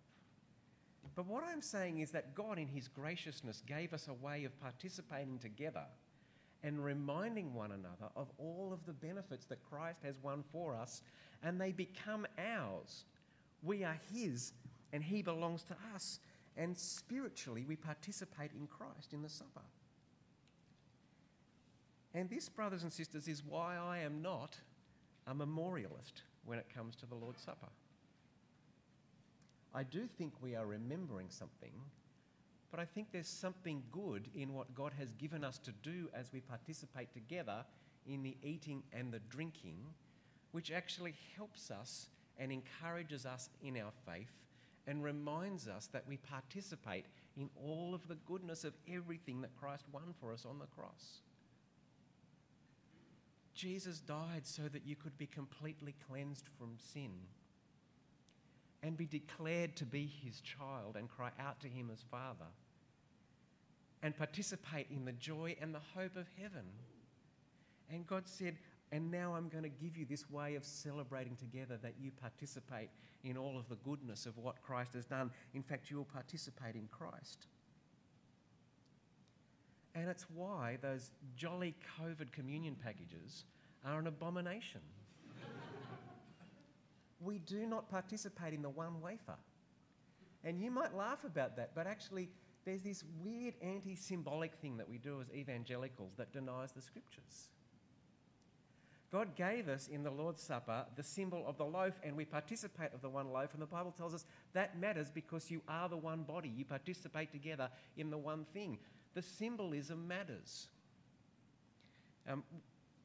But 1.16 1.26
what 1.26 1.44
I'm 1.44 1.62
saying 1.62 2.00
is 2.00 2.12
that 2.12 2.36
God, 2.36 2.58
in 2.58 2.68
His 2.68 2.88
graciousness, 2.88 3.64
gave 3.66 3.94
us 3.94 4.08
a 4.08 4.14
way 4.14 4.46
of 4.46 4.60
participating 4.62 5.40
together 5.40 5.86
and 6.64 6.84
reminding 6.84 7.54
one 7.54 7.72
another 7.72 8.12
of 8.16 8.30
all 8.38 8.72
of 8.72 8.86
the 8.86 8.94
benefits 8.94 9.46
that 9.48 9.64
Christ 9.64 10.00
has 10.04 10.20
won 10.22 10.44
for 10.52 10.76
us, 10.76 11.02
and 11.44 11.60
they 11.60 11.72
become 11.72 12.26
ours. 12.38 13.06
We 13.64 13.84
are 13.84 14.00
His, 14.14 14.54
and 14.94 15.04
He 15.04 15.22
belongs 15.22 15.64
to 15.64 15.76
us. 15.94 16.20
And 16.56 16.78
spiritually, 16.78 17.66
we 17.68 17.76
participate 17.76 18.52
in 18.54 18.68
Christ 18.68 19.14
in 19.14 19.22
the 19.22 19.30
supper. 19.30 19.62
And 22.14 22.30
this, 22.30 22.50
brothers 22.50 22.84
and 22.84 22.92
sisters, 22.92 23.28
is 23.28 23.42
why 23.44 23.78
I 23.78 24.00
am 24.00 24.22
not 24.22 24.58
a 25.26 25.34
memorialist 25.34 26.24
when 26.46 26.60
it 26.60 26.68
comes 26.74 26.96
to 26.98 27.06
the 27.06 27.16
Lord's 27.16 27.42
Supper. 27.42 27.70
I 29.74 29.84
do 29.84 30.08
think 30.18 30.34
we 30.42 30.56
are 30.56 30.66
remembering 30.66 31.28
something 31.30 31.72
but 32.72 32.80
I 32.80 32.86
think 32.86 33.08
there's 33.12 33.28
something 33.28 33.84
good 33.92 34.30
in 34.34 34.54
what 34.54 34.74
God 34.74 34.94
has 34.98 35.12
given 35.12 35.44
us 35.44 35.58
to 35.60 35.74
do 35.84 36.08
as 36.14 36.32
we 36.32 36.40
participate 36.40 37.14
together 37.14 37.66
in 38.08 38.24
the 38.24 38.38
eating 38.42 38.82
and 38.94 39.12
the 39.12 39.20
drinking, 39.30 39.78
which 40.54 40.72
actually 40.72 41.14
helps 41.36 41.70
us 41.70 42.08
and 42.40 42.52
encourages 42.52 43.26
us 43.26 43.50
in 43.62 43.78
our 43.78 43.92
faith 44.08 44.32
and 44.88 45.04
reminds 45.04 45.68
us 45.68 45.88
that 45.88 46.08
we 46.08 46.18
participate 46.18 47.06
in 47.38 47.50
all 47.62 47.94
of 47.94 48.08
the 48.08 48.18
goodness 48.26 48.64
of 48.64 48.74
everything 48.92 49.42
that 49.42 49.56
Christ 49.60 49.84
won 49.92 50.14
for 50.20 50.32
us 50.32 50.46
on 50.50 50.58
the 50.58 50.66
cross. 50.66 51.20
Jesus 53.62 54.00
died 54.00 54.42
so 54.46 54.64
that 54.64 54.88
you 54.88 54.96
could 54.96 55.16
be 55.20 55.28
completely 55.28 55.94
cleansed 56.10 56.48
from 56.58 56.78
sin 56.94 57.12
and 58.82 58.98
be 58.98 59.06
declared 59.06 59.76
to 59.76 59.86
be 59.86 60.12
his 60.24 60.42
child 60.42 60.96
and 60.96 61.08
cry 61.08 61.30
out 61.40 61.62
to 61.62 61.68
him 61.68 61.92
as 61.94 62.02
Father. 62.10 62.48
and 64.04 64.18
participate 64.18 64.88
in 64.90 65.06
the 65.06 65.12
joy 65.12 65.56
and 65.62 65.76
the 65.76 65.82
hope 65.94 66.16
of 66.16 66.26
heaven. 66.42 66.66
And 67.92 68.08
God 68.08 68.24
said, 68.26 68.58
and 68.92 69.12
now 69.12 69.36
I'm 69.36 69.48
going 69.48 69.64
to 69.64 69.70
give 69.70 69.96
you 69.96 70.06
this 70.06 70.28
way 70.28 70.56
of 70.56 70.66
celebrating 70.66 71.36
together 71.36 71.78
that 71.84 71.94
you 72.02 72.10
participate 72.10 72.90
in 73.24 73.38
all 73.38 73.60
of 73.60 73.70
the 73.70 73.76
goodness 73.76 74.26
of 74.26 74.40
what 74.40 74.60
Christ 74.64 74.96
has 74.96 75.06
done. 75.06 75.30
In 75.54 75.62
fact, 75.62 75.92
you 75.92 75.98
will 75.98 76.06
participate 76.06 76.74
in 76.74 76.88
Christ. 76.92 77.46
And 79.94 80.10
it's 80.10 80.26
why 80.34 80.78
those 80.82 81.12
jolly 81.36 81.76
COVID 82.00 82.32
communion 82.32 82.76
packages 82.76 83.44
are 83.86 84.00
an 84.00 84.08
abomination. 84.08 84.82
we 87.20 87.40
do 87.40 87.66
not 87.66 87.90
participate 87.90 88.54
in 88.54 88.62
the 88.62 88.70
one 88.70 89.02
wafer. 89.02 89.36
And 90.44 90.62
you 90.62 90.72
might 90.72 90.96
laugh 90.96 91.24
about 91.24 91.56
that, 91.58 91.72
but 91.76 91.88
actually, 91.88 92.30
there's 92.66 92.82
this 92.82 93.04
weird 93.24 93.56
anti 93.62 93.96
symbolic 93.96 94.54
thing 94.56 94.78
that 94.78 94.90
we 94.90 94.98
do 94.98 95.20
as 95.22 95.28
evangelicals 95.36 96.14
that 96.18 96.32
denies 96.32 96.72
the 96.72 96.82
scriptures. 96.82 97.50
God 99.12 99.36
gave 99.36 99.68
us 99.68 99.90
in 99.90 100.04
the 100.04 100.10
Lord's 100.10 100.42
Supper 100.42 100.86
the 100.96 101.04
symbol 101.04 101.44
of 101.46 101.58
the 101.58 101.66
loaf, 101.66 102.00
and 102.02 102.16
we 102.16 102.24
participate 102.24 102.94
of 102.94 103.02
the 103.02 103.10
one 103.10 103.30
loaf. 103.30 103.54
And 103.54 103.62
the 103.62 103.68
Bible 103.68 103.92
tells 103.92 104.14
us 104.14 104.26
that 104.54 104.80
matters 104.80 105.12
because 105.12 105.52
you 105.52 105.62
are 105.68 105.90
the 105.90 105.98
one 105.98 106.24
body. 106.24 106.50
You 106.50 106.64
participate 106.64 107.32
together 107.32 107.70
in 107.98 108.10
the 108.10 108.18
one 108.18 108.46
thing. 108.54 108.78
The 109.14 109.22
symbolism 109.22 110.08
matters. 110.08 110.68
Um, 112.30 112.44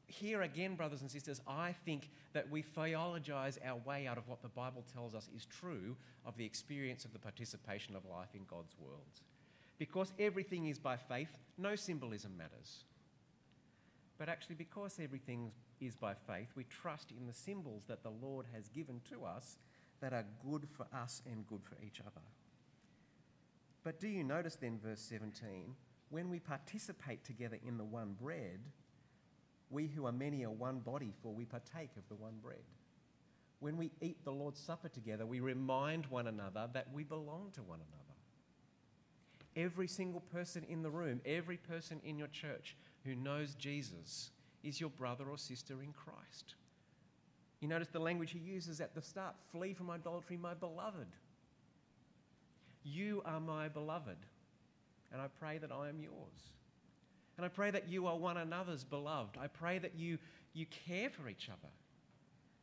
here 0.07 0.41
again, 0.41 0.75
brothers 0.75 1.01
and 1.01 1.11
sisters, 1.11 1.41
I 1.47 1.75
think 1.85 2.09
that 2.33 2.49
we 2.49 2.61
theologize 2.61 3.59
our 3.65 3.77
way 3.85 4.07
out 4.07 4.17
of 4.17 4.27
what 4.27 4.41
the 4.41 4.47
Bible 4.47 4.85
tells 4.93 5.13
us 5.13 5.29
is 5.35 5.45
true 5.45 5.95
of 6.25 6.37
the 6.37 6.45
experience 6.45 7.03
of 7.03 7.11
the 7.11 7.19
participation 7.19 7.95
of 7.95 8.05
life 8.05 8.33
in 8.33 8.41
God's 8.49 8.75
world. 8.79 9.21
Because 9.77 10.13
everything 10.17 10.67
is 10.67 10.79
by 10.79 10.95
faith, 10.95 11.29
no 11.57 11.75
symbolism 11.75 12.37
matters. 12.37 12.85
But 14.17 14.29
actually, 14.29 14.55
because 14.55 14.97
everything 15.01 15.51
is 15.79 15.95
by 15.95 16.13
faith, 16.13 16.47
we 16.55 16.63
trust 16.63 17.11
in 17.11 17.27
the 17.27 17.33
symbols 17.33 17.83
that 17.87 18.01
the 18.01 18.09
Lord 18.09 18.45
has 18.53 18.67
given 18.69 19.01
to 19.11 19.25
us 19.25 19.57
that 20.01 20.13
are 20.13 20.25
good 20.43 20.67
for 20.75 20.87
us 20.93 21.21
and 21.25 21.45
good 21.47 21.63
for 21.63 21.75
each 21.85 21.99
other. 21.99 22.25
But 23.83 23.99
do 23.99 24.07
you 24.07 24.23
notice 24.23 24.55
then, 24.55 24.79
verse 24.83 25.01
17, 25.01 25.75
when 26.09 26.29
we 26.29 26.39
participate 26.39 27.23
together 27.25 27.57
in 27.65 27.77
the 27.77 27.83
one 27.83 28.15
bread, 28.19 28.59
we 29.69 29.87
who 29.87 30.05
are 30.05 30.11
many 30.11 30.45
are 30.45 30.51
one 30.51 30.79
body, 30.79 31.13
for 31.21 31.33
we 31.33 31.45
partake 31.45 31.91
of 31.97 32.07
the 32.07 32.15
one 32.15 32.35
bread. 32.41 32.63
When 33.59 33.77
we 33.77 33.91
eat 34.01 34.23
the 34.23 34.31
Lord's 34.31 34.59
Supper 34.59 34.87
together, 34.87 35.25
we 35.25 35.39
remind 35.39 36.05
one 36.05 36.27
another 36.27 36.69
that 36.73 36.93
we 36.93 37.03
belong 37.03 37.51
to 37.55 37.63
one 37.63 37.79
another. 37.79 38.03
Every 39.55 39.87
single 39.87 40.21
person 40.21 40.63
in 40.69 40.83
the 40.83 40.91
room, 40.91 41.19
every 41.25 41.57
person 41.57 41.99
in 42.03 42.17
your 42.17 42.27
church 42.27 42.77
who 43.03 43.15
knows 43.15 43.55
Jesus 43.55 44.29
is 44.63 44.79
your 44.79 44.91
brother 44.91 45.25
or 45.29 45.37
sister 45.37 45.81
in 45.81 45.91
Christ. 45.91 46.55
You 47.59 47.67
notice 47.67 47.87
the 47.87 47.99
language 47.99 48.31
he 48.31 48.39
uses 48.39 48.79
at 48.79 48.93
the 48.93 49.01
start 49.01 49.35
flee 49.51 49.73
from 49.73 49.89
idolatry, 49.89 50.37
my 50.37 50.53
beloved. 50.53 51.07
You 52.83 53.23
are 53.25 53.39
my 53.39 53.67
beloved, 53.67 54.17
and 55.11 55.21
I 55.21 55.27
pray 55.39 55.57
that 55.57 55.71
I 55.71 55.89
am 55.89 55.99
yours. 56.01 56.53
And 57.37 57.45
I 57.45 57.49
pray 57.49 57.71
that 57.71 57.87
you 57.87 58.07
are 58.07 58.17
one 58.17 58.37
another's 58.37 58.83
beloved. 58.83 59.37
I 59.39 59.47
pray 59.47 59.77
that 59.77 59.95
you, 59.95 60.17
you 60.53 60.65
care 60.87 61.09
for 61.09 61.29
each 61.29 61.49
other. 61.49 61.71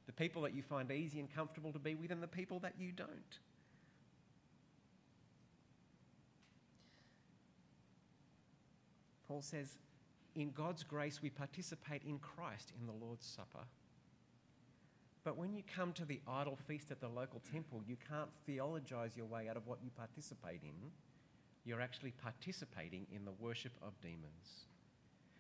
The 0.07 0.13
people 0.13 0.43
that 0.43 0.55
you 0.55 0.63
find 0.63 0.91
easy 0.91 1.21
and 1.21 1.33
comfortable 1.35 1.73
to 1.73 1.79
be 1.79 1.95
with, 1.95 2.11
and 2.11 2.23
the 2.23 2.29
people 2.29 2.59
that 2.61 2.75
you 2.79 2.93
don't. 2.93 3.39
Paul 9.29 9.43
says, 9.43 9.79
in 10.35 10.51
God's 10.51 10.83
grace, 10.83 11.23
we 11.23 11.31
participate 11.31 12.03
in 12.03 12.19
Christ 12.19 12.73
in 12.79 12.87
the 12.87 12.93
Lord's 12.93 13.25
Supper. 13.25 13.65
But 15.25 15.39
when 15.39 15.55
you 15.55 15.63
come 15.75 15.93
to 15.95 16.05
the 16.05 16.21
idol 16.29 16.59
feast 16.67 16.91
at 16.91 17.01
the 17.01 17.09
local 17.09 17.41
temple, 17.51 17.83
you 17.87 17.97
can't 18.09 18.29
theologize 18.45 19.17
your 19.17 19.27
way 19.27 19.49
out 19.49 19.57
of 19.57 19.67
what 19.67 19.79
you 19.83 19.91
participate 19.97 20.61
in. 20.63 20.91
You're 21.65 21.81
actually 21.81 22.13
participating 22.23 23.07
in 23.15 23.25
the 23.25 23.33
worship 23.33 23.73
of 23.83 23.99
demons. 24.01 24.67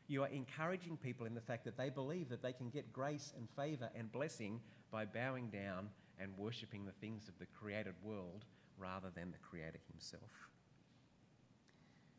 You 0.06 0.22
are 0.22 0.28
encouraging 0.28 0.96
people 0.96 1.26
in 1.26 1.34
the 1.34 1.40
fact 1.40 1.64
that 1.64 1.76
they 1.76 1.88
believe 1.88 2.28
that 2.28 2.42
they 2.42 2.52
can 2.52 2.68
get 2.70 2.92
grace 2.92 3.32
and 3.36 3.48
favor 3.56 3.90
and 3.94 4.12
blessing 4.12 4.60
by 4.90 5.04
bowing 5.04 5.48
down 5.48 5.88
and 6.18 6.36
worshipping 6.36 6.84
the 6.84 6.92
things 6.92 7.28
of 7.28 7.38
the 7.38 7.46
created 7.46 7.94
world 8.02 8.44
rather 8.78 9.08
than 9.14 9.30
the 9.30 9.38
Creator 9.38 9.80
Himself. 9.90 10.30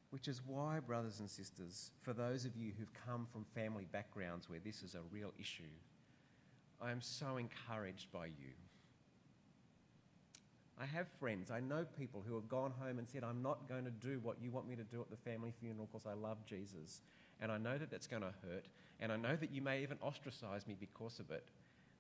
Which 0.10 0.28
is 0.28 0.42
why, 0.46 0.80
brothers 0.80 1.20
and 1.20 1.30
sisters, 1.30 1.92
for 2.02 2.14
those 2.14 2.46
of 2.46 2.56
you 2.56 2.72
who've 2.78 2.94
come 3.06 3.28
from 3.32 3.46
family 3.54 3.86
backgrounds 3.92 4.50
where 4.50 4.60
this 4.64 4.82
is 4.82 4.96
a 4.96 5.02
real 5.12 5.34
issue, 5.40 5.64
I 6.82 6.92
am 6.92 7.02
so 7.02 7.38
encouraged 7.38 8.12
by 8.12 8.28
you. 8.28 8.54
I 10.79 10.86
have 10.86 11.08
friends, 11.20 11.51
I 11.51 11.62
know 11.62 11.86
people 11.98 12.24
who 12.27 12.36
have 12.36 12.50
gone 12.50 12.74
home 12.79 13.00
and 13.00 13.08
said, 13.08 13.24
I'm 13.24 13.41
not 13.41 13.70
going 13.70 13.86
to 13.86 13.91
do 13.91 14.20
what 14.22 14.38
you 14.41 14.51
want 14.51 14.67
me 14.67 14.75
to 14.75 14.84
do 14.84 15.00
at 15.00 15.10
the 15.10 15.29
family 15.29 15.53
funeral 15.60 15.88
because 15.91 16.05
I 16.05 16.13
love 16.13 16.38
Jesus. 16.46 17.01
And 17.41 17.51
I 17.51 17.58
know 17.58 17.77
that 17.77 17.89
that's 17.89 18.08
going 18.08 18.24
to 18.24 18.34
hurt. 18.44 18.65
And 19.00 19.12
I 19.12 19.15
know 19.15 19.36
that 19.36 19.51
you 19.51 19.62
may 19.62 19.84
even 19.84 19.98
ostracize 20.03 20.67
me 20.67 20.75
because 20.79 21.20
of 21.20 21.32
it. 21.32 21.46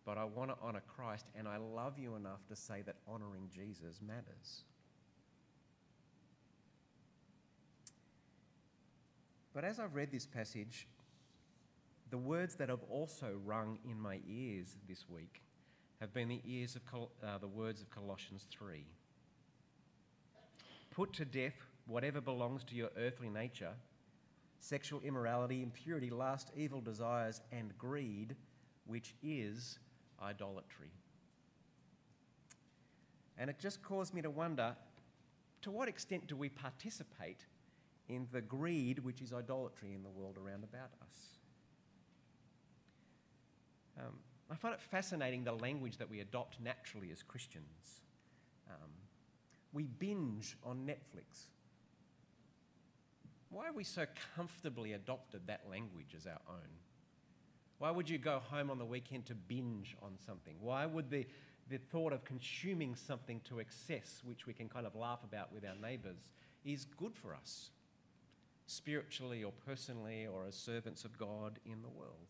But 0.05 0.17
I 0.17 0.25
want 0.25 0.51
to 0.51 0.57
honour 0.63 0.81
Christ. 0.95 1.25
And 1.37 1.47
I 1.47 1.57
love 1.57 1.97
you 1.97 2.15
enough 2.15 2.45
to 2.49 2.55
say 2.55 2.83
that 2.85 2.95
honouring 3.09 3.49
Jesus 3.53 3.99
matters. 4.05 4.63
But 9.53 9.63
as 9.63 9.79
I've 9.79 9.95
read 9.95 10.11
this 10.11 10.25
passage, 10.25 10.87
the 12.09 12.17
words 12.17 12.55
that 12.55 12.67
have 12.67 12.83
also 12.89 13.37
rung 13.45 13.79
in 13.89 13.99
my 13.99 14.19
ears 14.29 14.75
this 14.87 15.05
week 15.09 15.41
have 16.05 16.13
been 16.13 16.29
the 16.29 16.41
ears 16.45 16.75
of 16.75 16.85
Col- 16.85 17.09
uh, 17.23 17.39
the 17.39 17.47
words 17.47 17.81
of 17.81 17.89
Colossians 17.89 18.45
3. 18.51 18.85
Put 20.91 21.13
to 21.13 21.25
death 21.25 21.55
whatever 21.87 22.21
belongs 22.21 22.63
to 22.65 22.75
your 22.75 22.89
earthly 22.95 23.27
nature 23.27 23.73
sexual 24.59 25.01
immorality, 25.01 25.63
impurity, 25.63 26.11
lust, 26.11 26.51
evil 26.55 26.79
desires, 26.79 27.41
and 27.51 27.75
greed, 27.79 28.35
which 28.85 29.15
is 29.23 29.79
idolatry. 30.21 30.91
And 33.37 33.49
it 33.49 33.57
just 33.59 33.81
caused 33.81 34.13
me 34.13 34.21
to 34.21 34.29
wonder 34.29 34.75
to 35.63 35.71
what 35.71 35.87
extent 35.87 36.27
do 36.27 36.35
we 36.35 36.49
participate 36.49 37.45
in 38.09 38.27
the 38.31 38.41
greed 38.41 38.99
which 38.99 39.21
is 39.21 39.33
idolatry 39.33 39.93
in 39.95 40.03
the 40.03 40.09
world 40.09 40.37
around 40.37 40.63
about 40.63 40.91
us. 41.01 41.17
Um, 43.99 44.13
I 44.51 44.55
find 44.55 44.73
it 44.73 44.81
fascinating 44.81 45.43
the 45.43 45.53
language 45.53 45.97
that 45.97 46.09
we 46.09 46.19
adopt 46.19 46.59
naturally 46.61 47.11
as 47.11 47.23
Christians. 47.23 48.01
Um, 48.69 48.91
we 49.73 49.83
binge 49.83 50.55
on 50.63 50.85
Netflix. 50.85 51.45
Why 53.49 53.65
have 53.65 53.75
we 53.75 53.83
so 53.83 54.05
comfortably 54.35 54.93
adopted 54.93 55.47
that 55.47 55.61
language 55.69 56.13
as 56.15 56.27
our 56.27 56.41
own? 56.49 56.69
Why 57.79 57.91
would 57.91 58.09
you 58.09 58.17
go 58.17 58.39
home 58.39 58.69
on 58.69 58.77
the 58.77 58.85
weekend 58.85 59.25
to 59.27 59.35
binge 59.35 59.95
on 60.01 60.13
something? 60.25 60.55
Why 60.59 60.85
would 60.85 61.09
the, 61.09 61.25
the 61.69 61.77
thought 61.77 62.13
of 62.13 62.23
consuming 62.23 62.95
something 62.95 63.41
to 63.49 63.59
excess, 63.59 64.21
which 64.23 64.45
we 64.45 64.53
can 64.53 64.69
kind 64.69 64.85
of 64.85 64.95
laugh 64.95 65.23
about 65.23 65.51
with 65.51 65.65
our 65.65 65.75
neighbours, 65.75 66.31
is 66.63 66.85
good 66.85 67.15
for 67.15 67.33
us? 67.33 67.69
spiritually 68.67 69.43
or 69.43 69.51
personally 69.65 70.27
or 70.27 70.45
as 70.45 70.55
servants 70.55 71.05
of 71.05 71.17
God 71.17 71.59
in 71.65 71.81
the 71.81 71.89
world. 71.89 72.27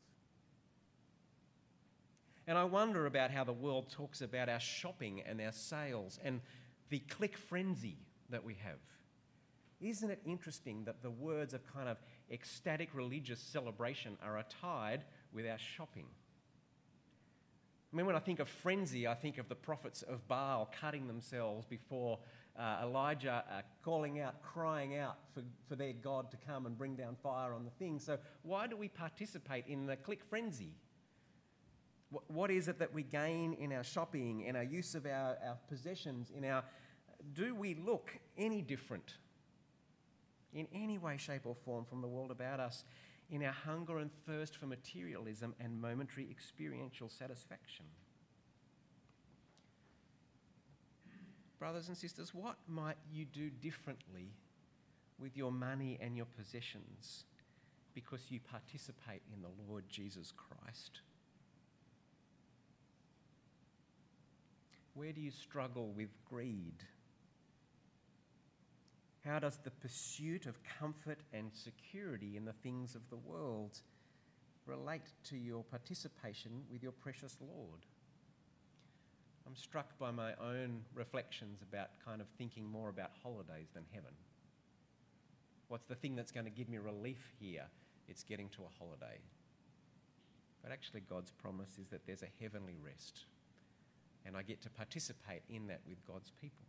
And 2.47 2.57
I 2.57 2.63
wonder 2.63 3.05
about 3.05 3.31
how 3.31 3.43
the 3.43 3.53
world 3.53 3.89
talks 3.89 4.21
about 4.21 4.49
our 4.49 4.59
shopping 4.59 5.21
and 5.25 5.41
our 5.41 5.51
sales 5.51 6.19
and 6.23 6.41
the 6.89 6.99
click 6.99 7.37
frenzy 7.37 7.97
that 8.29 8.43
we 8.43 8.55
have. 8.63 8.77
Isn't 9.81 10.09
it 10.09 10.21
interesting 10.25 10.85
that 10.85 11.01
the 11.01 11.09
words 11.09 11.53
of 11.53 11.61
kind 11.73 11.89
of 11.89 11.97
ecstatic 12.31 12.89
religious 12.93 13.39
celebration 13.39 14.17
are 14.23 14.43
tied 14.61 15.03
with 15.33 15.45
our 15.47 15.57
shopping? 15.57 16.05
I 17.91 17.97
mean, 17.97 18.05
when 18.05 18.15
I 18.15 18.19
think 18.19 18.39
of 18.39 18.49
frenzy, 18.49 19.07
I 19.07 19.13
think 19.13 19.37
of 19.37 19.47
the 19.47 19.55
prophets 19.55 20.01
of 20.01 20.27
Baal 20.27 20.69
cutting 20.79 21.07
themselves 21.07 21.65
before 21.65 22.19
uh, 22.57 22.79
Elijah 22.83 23.43
uh, 23.49 23.61
calling 23.83 24.19
out, 24.19 24.41
crying 24.41 24.97
out 24.97 25.17
for, 25.33 25.43
for 25.67 25.75
their 25.75 25.93
God 25.93 26.31
to 26.31 26.37
come 26.45 26.65
and 26.65 26.77
bring 26.77 26.95
down 26.95 27.15
fire 27.21 27.53
on 27.53 27.63
the 27.63 27.71
thing. 27.71 27.99
So, 27.99 28.17
why 28.43 28.67
do 28.67 28.75
we 28.75 28.87
participate 28.87 29.65
in 29.67 29.85
the 29.85 29.95
click 29.95 30.23
frenzy? 30.29 30.73
What, 32.27 32.51
is 32.51 32.67
it 32.67 32.79
that 32.79 32.93
we 32.93 33.03
gain 33.03 33.53
in 33.53 33.73
our 33.73 33.83
shopping, 33.83 34.41
in 34.41 34.55
our 34.55 34.63
use 34.63 34.95
of 34.95 35.05
our, 35.05 35.37
our 35.45 35.57
possessions, 35.67 36.31
in 36.35 36.45
our. 36.45 36.63
Do 37.33 37.55
we 37.55 37.75
look 37.75 38.17
any 38.37 38.61
different 38.61 39.15
in 40.53 40.67
any 40.73 40.97
way, 40.97 41.17
shape, 41.17 41.41
or 41.45 41.55
form 41.55 41.83
from 41.83 42.01
the 42.01 42.07
world 42.07 42.31
about 42.31 42.59
us 42.61 42.85
in 43.29 43.43
our 43.43 43.51
hunger 43.51 43.97
and 43.97 44.09
thirst 44.25 44.55
for 44.55 44.67
materialism 44.67 45.53
and 45.59 45.81
momentary 45.81 46.27
experiential 46.29 47.09
satisfaction? 47.09 47.85
brothers 51.65 51.87
and 51.87 51.97
sisters, 51.97 52.31
what 52.31 52.57
might 52.67 52.97
you 53.11 53.25
do 53.25 53.49
differently 53.49 54.29
with 55.17 55.35
your 55.35 55.51
money 55.51 55.97
and 55.99 56.15
your 56.15 56.27
possessions 56.37 57.23
because 57.95 58.29
you 58.29 58.39
participate 58.39 59.23
in 59.33 59.41
the 59.41 59.49
Lord 59.67 59.83
Jesus 59.89 60.31
Christ? 60.31 61.01
Where 64.95 65.11
do 65.11 65.19
you 65.19 65.31
struggle 65.31 65.91
with 65.95 66.09
greed? 66.27 66.83
How 69.25 69.39
does 69.39 69.57
the 69.57 69.71
pursuit 69.71 70.45
of 70.45 70.57
comfort 70.79 71.19
and 71.33 71.51
security 71.53 72.37
in 72.37 72.45
the 72.45 72.53
things 72.53 72.95
of 72.95 73.09
the 73.09 73.17
world 73.17 73.81
relate 74.65 75.11
to 75.25 75.35
your 75.35 75.63
participation 75.63 76.63
with 76.71 76.81
your 76.81 76.93
precious 76.93 77.35
Lord? 77.41 77.85
I'm 79.45 79.55
struck 79.55 79.97
by 79.99 80.11
my 80.11 80.31
own 80.41 80.81
reflections 80.93 81.61
about 81.61 81.89
kind 82.05 82.21
of 82.21 82.27
thinking 82.37 82.65
more 82.65 82.89
about 82.89 83.11
holidays 83.21 83.67
than 83.73 83.83
heaven. 83.91 84.11
What's 85.67 85.85
the 85.85 85.95
thing 85.95 86.15
that's 86.15 86.31
going 86.31 86.45
to 86.45 86.51
give 86.51 86.69
me 86.69 86.77
relief 86.77 87.33
here? 87.39 87.65
It's 88.07 88.23
getting 88.23 88.47
to 88.49 88.61
a 88.61 88.77
holiday. 88.79 89.19
But 90.63 90.71
actually, 90.71 91.01
God's 91.01 91.31
promise 91.31 91.77
is 91.81 91.89
that 91.89 92.05
there's 92.07 92.23
a 92.23 92.41
heavenly 92.41 92.77
rest, 92.83 93.25
and 94.25 94.35
I 94.35 94.41
get 94.41 94.61
to 94.63 94.69
participate 94.69 95.43
in 95.49 95.67
that 95.67 95.81
with 95.87 96.03
God's 96.05 96.31
people. 96.41 96.65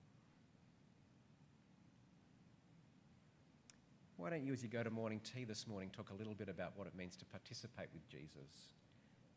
Why 4.17 4.31
don't 4.31 4.45
you, 4.45 4.53
as 4.53 4.63
you 4.63 4.69
go 4.69 4.83
to 4.83 4.91
morning 4.91 5.21
tea 5.21 5.45
this 5.45 5.67
morning, 5.67 5.91
talk 5.95 6.11
a 6.11 6.15
little 6.15 6.35
bit 6.35 6.49
about 6.49 6.73
what 6.77 6.87
it 6.87 6.97
means 6.97 7.17
to 7.17 7.25
participate 7.27 7.89
with 7.93 8.09
Jesus 8.09 8.73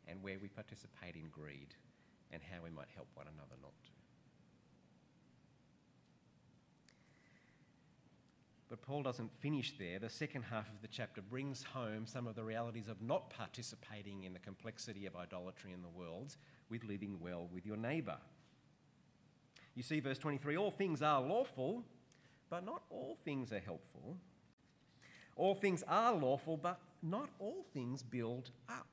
and 0.07 0.23
where 0.23 0.37
we 0.41 0.47
participate 0.47 1.15
in 1.15 1.27
greed 1.29 1.75
and 2.31 2.41
how 2.41 2.63
we 2.63 2.69
might 2.69 2.87
help 2.95 3.07
one 3.13 3.27
another 3.27 3.55
not 3.61 3.73
to? 3.83 3.98
But 8.69 8.83
Paul 8.83 9.01
doesn't 9.01 9.33
finish 9.33 9.73
there. 9.79 9.97
The 9.97 10.09
second 10.09 10.43
half 10.43 10.69
of 10.69 10.81
the 10.81 10.87
chapter 10.87 11.21
brings 11.21 11.63
home 11.63 12.05
some 12.05 12.27
of 12.27 12.35
the 12.35 12.43
realities 12.43 12.87
of 12.87 13.01
not 13.01 13.31
participating 13.31 14.23
in 14.23 14.33
the 14.33 14.39
complexity 14.39 15.07
of 15.07 15.15
idolatry 15.15 15.73
in 15.73 15.81
the 15.81 15.89
world 15.89 16.35
with 16.69 16.83
living 16.83 17.17
well 17.19 17.49
with 17.51 17.65
your 17.65 17.77
neighbour. 17.77 18.17
You 19.73 19.81
see, 19.81 19.99
verse 19.99 20.19
23 20.19 20.55
all 20.55 20.69
things 20.69 21.01
are 21.01 21.19
lawful, 21.19 21.83
but 22.49 22.63
not 22.63 22.83
all 22.91 23.17
things 23.25 23.51
are 23.51 23.59
helpful. 23.59 24.17
All 25.35 25.55
things 25.55 25.83
are 25.87 26.13
lawful, 26.13 26.57
but 26.57 26.79
not 27.01 27.29
all 27.39 27.65
things 27.73 28.03
build 28.03 28.51
up. 28.67 28.88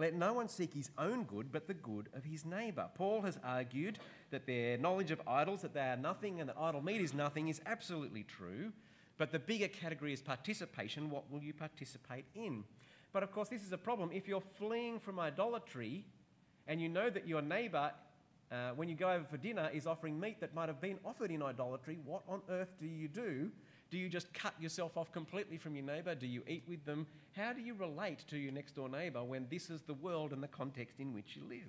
Let 0.00 0.14
no 0.14 0.32
one 0.32 0.48
seek 0.48 0.72
his 0.72 0.88
own 0.96 1.24
good, 1.24 1.52
but 1.52 1.66
the 1.66 1.74
good 1.74 2.08
of 2.14 2.24
his 2.24 2.46
neighbour. 2.46 2.88
Paul 2.94 3.20
has 3.20 3.38
argued 3.44 3.98
that 4.30 4.46
their 4.46 4.78
knowledge 4.78 5.10
of 5.10 5.20
idols, 5.26 5.60
that 5.60 5.74
they 5.74 5.80
are 5.80 5.96
nothing 5.98 6.40
and 6.40 6.48
that 6.48 6.56
idol 6.58 6.80
meat 6.80 7.02
is 7.02 7.12
nothing, 7.12 7.48
is 7.48 7.60
absolutely 7.66 8.22
true. 8.22 8.72
But 9.18 9.30
the 9.30 9.38
bigger 9.38 9.68
category 9.68 10.14
is 10.14 10.22
participation. 10.22 11.10
What 11.10 11.30
will 11.30 11.42
you 11.42 11.52
participate 11.52 12.24
in? 12.34 12.64
But 13.12 13.22
of 13.22 13.30
course, 13.30 13.50
this 13.50 13.62
is 13.62 13.72
a 13.72 13.76
problem. 13.76 14.08
If 14.10 14.26
you're 14.26 14.40
fleeing 14.40 15.00
from 15.00 15.20
idolatry 15.20 16.06
and 16.66 16.80
you 16.80 16.88
know 16.88 17.10
that 17.10 17.28
your 17.28 17.42
neighbour, 17.42 17.90
uh, 18.50 18.70
when 18.76 18.88
you 18.88 18.94
go 18.94 19.10
over 19.10 19.24
for 19.24 19.36
dinner, 19.36 19.68
is 19.70 19.86
offering 19.86 20.18
meat 20.18 20.40
that 20.40 20.54
might 20.54 20.70
have 20.70 20.80
been 20.80 20.98
offered 21.04 21.30
in 21.30 21.42
idolatry, 21.42 21.98
what 22.06 22.22
on 22.26 22.40
earth 22.48 22.72
do 22.80 22.86
you 22.86 23.06
do? 23.06 23.50
Do 23.90 23.98
you 23.98 24.08
just 24.08 24.32
cut 24.32 24.54
yourself 24.60 24.96
off 24.96 25.10
completely 25.10 25.58
from 25.58 25.74
your 25.74 25.84
neighbour? 25.84 26.14
Do 26.14 26.26
you 26.26 26.42
eat 26.46 26.62
with 26.68 26.84
them? 26.84 27.06
How 27.36 27.52
do 27.52 27.60
you 27.60 27.74
relate 27.74 28.24
to 28.28 28.38
your 28.38 28.52
next 28.52 28.76
door 28.76 28.88
neighbour 28.88 29.24
when 29.24 29.46
this 29.50 29.68
is 29.68 29.82
the 29.82 29.94
world 29.94 30.32
and 30.32 30.42
the 30.42 30.48
context 30.48 31.00
in 31.00 31.12
which 31.12 31.36
you 31.36 31.42
live? 31.48 31.68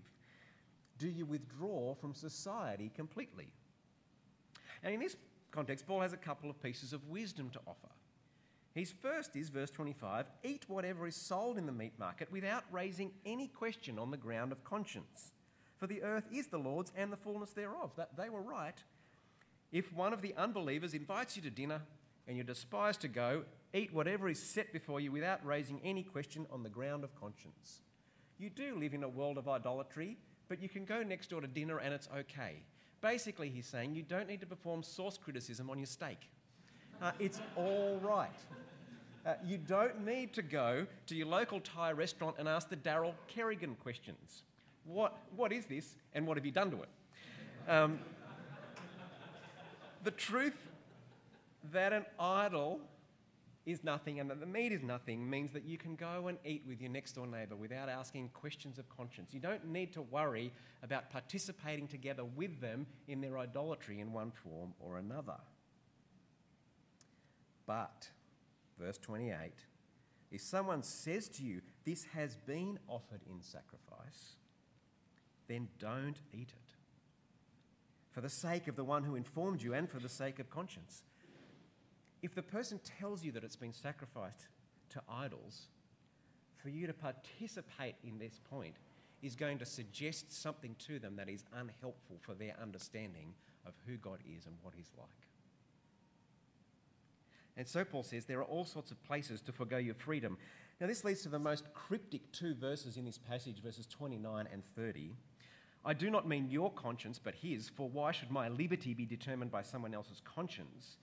Do 0.99 1.07
you 1.07 1.25
withdraw 1.25 1.95
from 1.95 2.13
society 2.13 2.91
completely? 2.95 3.47
And 4.83 4.93
in 4.93 4.99
this 4.99 5.15
context, 5.49 5.87
Paul 5.87 6.01
has 6.01 6.13
a 6.13 6.17
couple 6.17 6.49
of 6.49 6.61
pieces 6.61 6.93
of 6.93 7.07
wisdom 7.09 7.49
to 7.51 7.59
offer. 7.65 7.89
His 8.73 8.91
first 8.91 9.35
is 9.35 9.49
verse 9.49 9.71
25 9.71 10.27
eat 10.43 10.65
whatever 10.67 11.07
is 11.07 11.15
sold 11.15 11.57
in 11.57 11.65
the 11.65 11.71
meat 11.71 11.93
market 11.99 12.31
without 12.31 12.63
raising 12.71 13.11
any 13.25 13.47
question 13.47 13.97
on 13.97 14.11
the 14.11 14.17
ground 14.17 14.51
of 14.51 14.63
conscience. 14.63 15.31
For 15.77 15.87
the 15.87 16.03
earth 16.03 16.25
is 16.31 16.47
the 16.47 16.59
Lord's 16.59 16.91
and 16.95 17.11
the 17.11 17.17
fullness 17.17 17.51
thereof. 17.51 17.91
That 17.97 18.15
they 18.15 18.29
were 18.29 18.41
right. 18.41 18.77
If 19.71 19.91
one 19.91 20.13
of 20.13 20.21
the 20.21 20.35
unbelievers 20.37 20.93
invites 20.93 21.35
you 21.35 21.41
to 21.41 21.49
dinner 21.49 21.81
and 22.31 22.37
you 22.37 22.45
despise 22.45 22.95
to 22.95 23.09
go, 23.09 23.43
eat 23.73 23.93
whatever 23.93 24.29
is 24.29 24.41
set 24.41 24.71
before 24.71 25.01
you 25.01 25.11
without 25.11 25.45
raising 25.45 25.81
any 25.83 26.01
question 26.01 26.47
on 26.49 26.63
the 26.63 26.69
ground 26.69 27.03
of 27.03 27.13
conscience. 27.19 27.81
You 28.39 28.49
do 28.49 28.79
live 28.79 28.93
in 28.93 29.03
a 29.03 29.09
world 29.09 29.37
of 29.37 29.49
idolatry, 29.49 30.15
but 30.47 30.63
you 30.63 30.69
can 30.69 30.85
go 30.85 31.03
next 31.03 31.29
door 31.29 31.41
to 31.41 31.47
dinner 31.47 31.79
and 31.79 31.93
it's 31.93 32.07
okay. 32.19 32.63
Basically, 33.01 33.49
he's 33.49 33.65
saying 33.65 33.95
you 33.95 34.03
don't 34.03 34.29
need 34.29 34.39
to 34.39 34.45
perform 34.45 34.81
source 34.81 35.17
criticism 35.17 35.69
on 35.69 35.77
your 35.77 35.87
steak. 35.87 36.29
Uh, 37.01 37.11
it's 37.19 37.41
all 37.57 37.99
right. 38.01 38.29
Uh, 39.25 39.33
you 39.45 39.57
don't 39.57 40.05
need 40.05 40.31
to 40.35 40.41
go 40.41 40.87
to 41.07 41.15
your 41.15 41.27
local 41.27 41.59
Thai 41.59 41.91
restaurant 41.91 42.37
and 42.39 42.47
ask 42.47 42.69
the 42.69 42.77
Darryl 42.77 43.11
Kerrigan 43.27 43.75
questions. 43.75 44.43
What, 44.85 45.17
what 45.35 45.51
is 45.51 45.65
this 45.65 45.97
and 46.13 46.25
what 46.25 46.37
have 46.37 46.45
you 46.45 46.53
done 46.53 46.71
to 46.71 46.77
it? 46.77 46.89
Um, 47.67 47.99
the 50.05 50.11
truth 50.11 50.70
that 51.71 51.93
an 51.93 52.05
idol 52.19 52.79
is 53.65 53.83
nothing 53.83 54.19
and 54.19 54.29
that 54.29 54.39
the 54.39 54.45
meat 54.45 54.71
is 54.71 54.81
nothing 54.81 55.29
means 55.29 55.51
that 55.53 55.63
you 55.63 55.77
can 55.77 55.95
go 55.95 56.27
and 56.27 56.37
eat 56.43 56.63
with 56.67 56.81
your 56.81 56.89
next 56.89 57.13
door 57.13 57.27
neighbour 57.27 57.55
without 57.55 57.89
asking 57.89 58.29
questions 58.29 58.79
of 58.79 58.89
conscience. 58.89 59.33
You 59.33 59.39
don't 59.39 59.67
need 59.67 59.93
to 59.93 60.01
worry 60.01 60.51
about 60.81 61.11
participating 61.11 61.87
together 61.87 62.25
with 62.25 62.59
them 62.59 62.87
in 63.07 63.21
their 63.21 63.37
idolatry 63.37 63.99
in 63.99 64.13
one 64.13 64.31
form 64.31 64.73
or 64.79 64.97
another. 64.97 65.37
But, 67.67 68.09
verse 68.79 68.97
28, 68.97 69.51
if 70.31 70.41
someone 70.41 70.81
says 70.81 71.29
to 71.29 71.43
you, 71.43 71.61
This 71.85 72.05
has 72.15 72.35
been 72.35 72.79
offered 72.87 73.21
in 73.29 73.41
sacrifice, 73.41 74.37
then 75.47 75.67
don't 75.77 76.19
eat 76.33 76.49
it. 76.49 76.75
For 78.11 78.21
the 78.21 78.29
sake 78.29 78.67
of 78.67 78.75
the 78.75 78.83
one 78.83 79.03
who 79.03 79.15
informed 79.15 79.61
you 79.61 79.73
and 79.73 79.89
for 79.89 79.99
the 79.99 80.09
sake 80.09 80.39
of 80.39 80.49
conscience 80.49 81.03
if 82.21 82.35
the 82.35 82.41
person 82.43 82.79
tells 82.99 83.23
you 83.23 83.31
that 83.31 83.43
it's 83.43 83.55
been 83.55 83.73
sacrificed 83.73 84.47
to 84.89 85.01
idols, 85.09 85.67
for 86.57 86.69
you 86.69 86.85
to 86.87 86.93
participate 86.93 87.95
in 88.03 88.19
this 88.19 88.39
point 88.49 88.75
is 89.21 89.35
going 89.35 89.57
to 89.59 89.65
suggest 89.65 90.31
something 90.31 90.75
to 90.87 90.99
them 90.99 91.15
that 91.15 91.29
is 91.29 91.43
unhelpful 91.53 92.17
for 92.21 92.33
their 92.33 92.55
understanding 92.61 93.33
of 93.65 93.73
who 93.87 93.97
God 93.97 94.19
is 94.25 94.45
and 94.45 94.55
what 94.61 94.73
He's 94.75 94.91
like. 94.97 95.09
And 97.57 97.67
so 97.67 97.83
Paul 97.83 98.03
says 98.03 98.25
there 98.25 98.39
are 98.39 98.43
all 98.43 98.65
sorts 98.65 98.91
of 98.91 99.03
places 99.03 99.41
to 99.41 99.51
forego 99.51 99.77
your 99.77 99.95
freedom. 99.95 100.37
Now, 100.79 100.87
this 100.87 101.03
leads 101.03 101.21
to 101.23 101.29
the 101.29 101.37
most 101.37 101.71
cryptic 101.73 102.31
two 102.31 102.55
verses 102.55 102.97
in 102.97 103.05
this 103.05 103.17
passage, 103.17 103.61
verses 103.61 103.85
29 103.85 104.47
and 104.51 104.63
30. 104.75 105.15
I 105.83 105.93
do 105.93 106.09
not 106.09 106.27
mean 106.27 106.49
your 106.49 106.71
conscience, 106.71 107.19
but 107.23 107.35
his, 107.35 107.69
for 107.69 107.89
why 107.89 108.11
should 108.11 108.31
my 108.31 108.49
liberty 108.49 108.93
be 108.93 109.05
determined 109.05 109.51
by 109.51 109.63
someone 109.63 109.93
else's 109.93 110.21
conscience? 110.23 110.97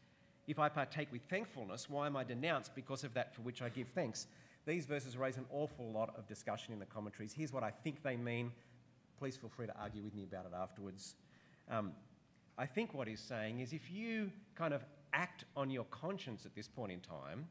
If 0.48 0.58
I 0.58 0.70
partake 0.70 1.12
with 1.12 1.20
thankfulness, 1.28 1.90
why 1.90 2.06
am 2.06 2.16
I 2.16 2.24
denounced 2.24 2.74
because 2.74 3.04
of 3.04 3.12
that 3.14 3.34
for 3.34 3.42
which 3.42 3.60
I 3.60 3.68
give 3.68 3.86
thanks? 3.88 4.26
These 4.66 4.86
verses 4.86 5.16
raise 5.16 5.36
an 5.36 5.44
awful 5.50 5.92
lot 5.92 6.14
of 6.16 6.26
discussion 6.26 6.72
in 6.72 6.78
the 6.78 6.86
commentaries. 6.86 7.34
Here's 7.34 7.52
what 7.52 7.62
I 7.62 7.70
think 7.70 8.02
they 8.02 8.16
mean. 8.16 8.50
Please 9.18 9.36
feel 9.36 9.50
free 9.50 9.66
to 9.66 9.78
argue 9.78 10.02
with 10.02 10.14
me 10.14 10.24
about 10.24 10.46
it 10.46 10.52
afterwards. 10.58 11.16
Um, 11.70 11.92
I 12.56 12.64
think 12.64 12.94
what 12.94 13.06
he's 13.06 13.20
saying 13.20 13.60
is 13.60 13.74
if 13.74 13.90
you 13.90 14.32
kind 14.54 14.72
of 14.72 14.82
act 15.12 15.44
on 15.54 15.70
your 15.70 15.84
conscience 15.84 16.46
at 16.46 16.54
this 16.54 16.66
point 16.66 16.92
in 16.92 17.00
time, 17.00 17.46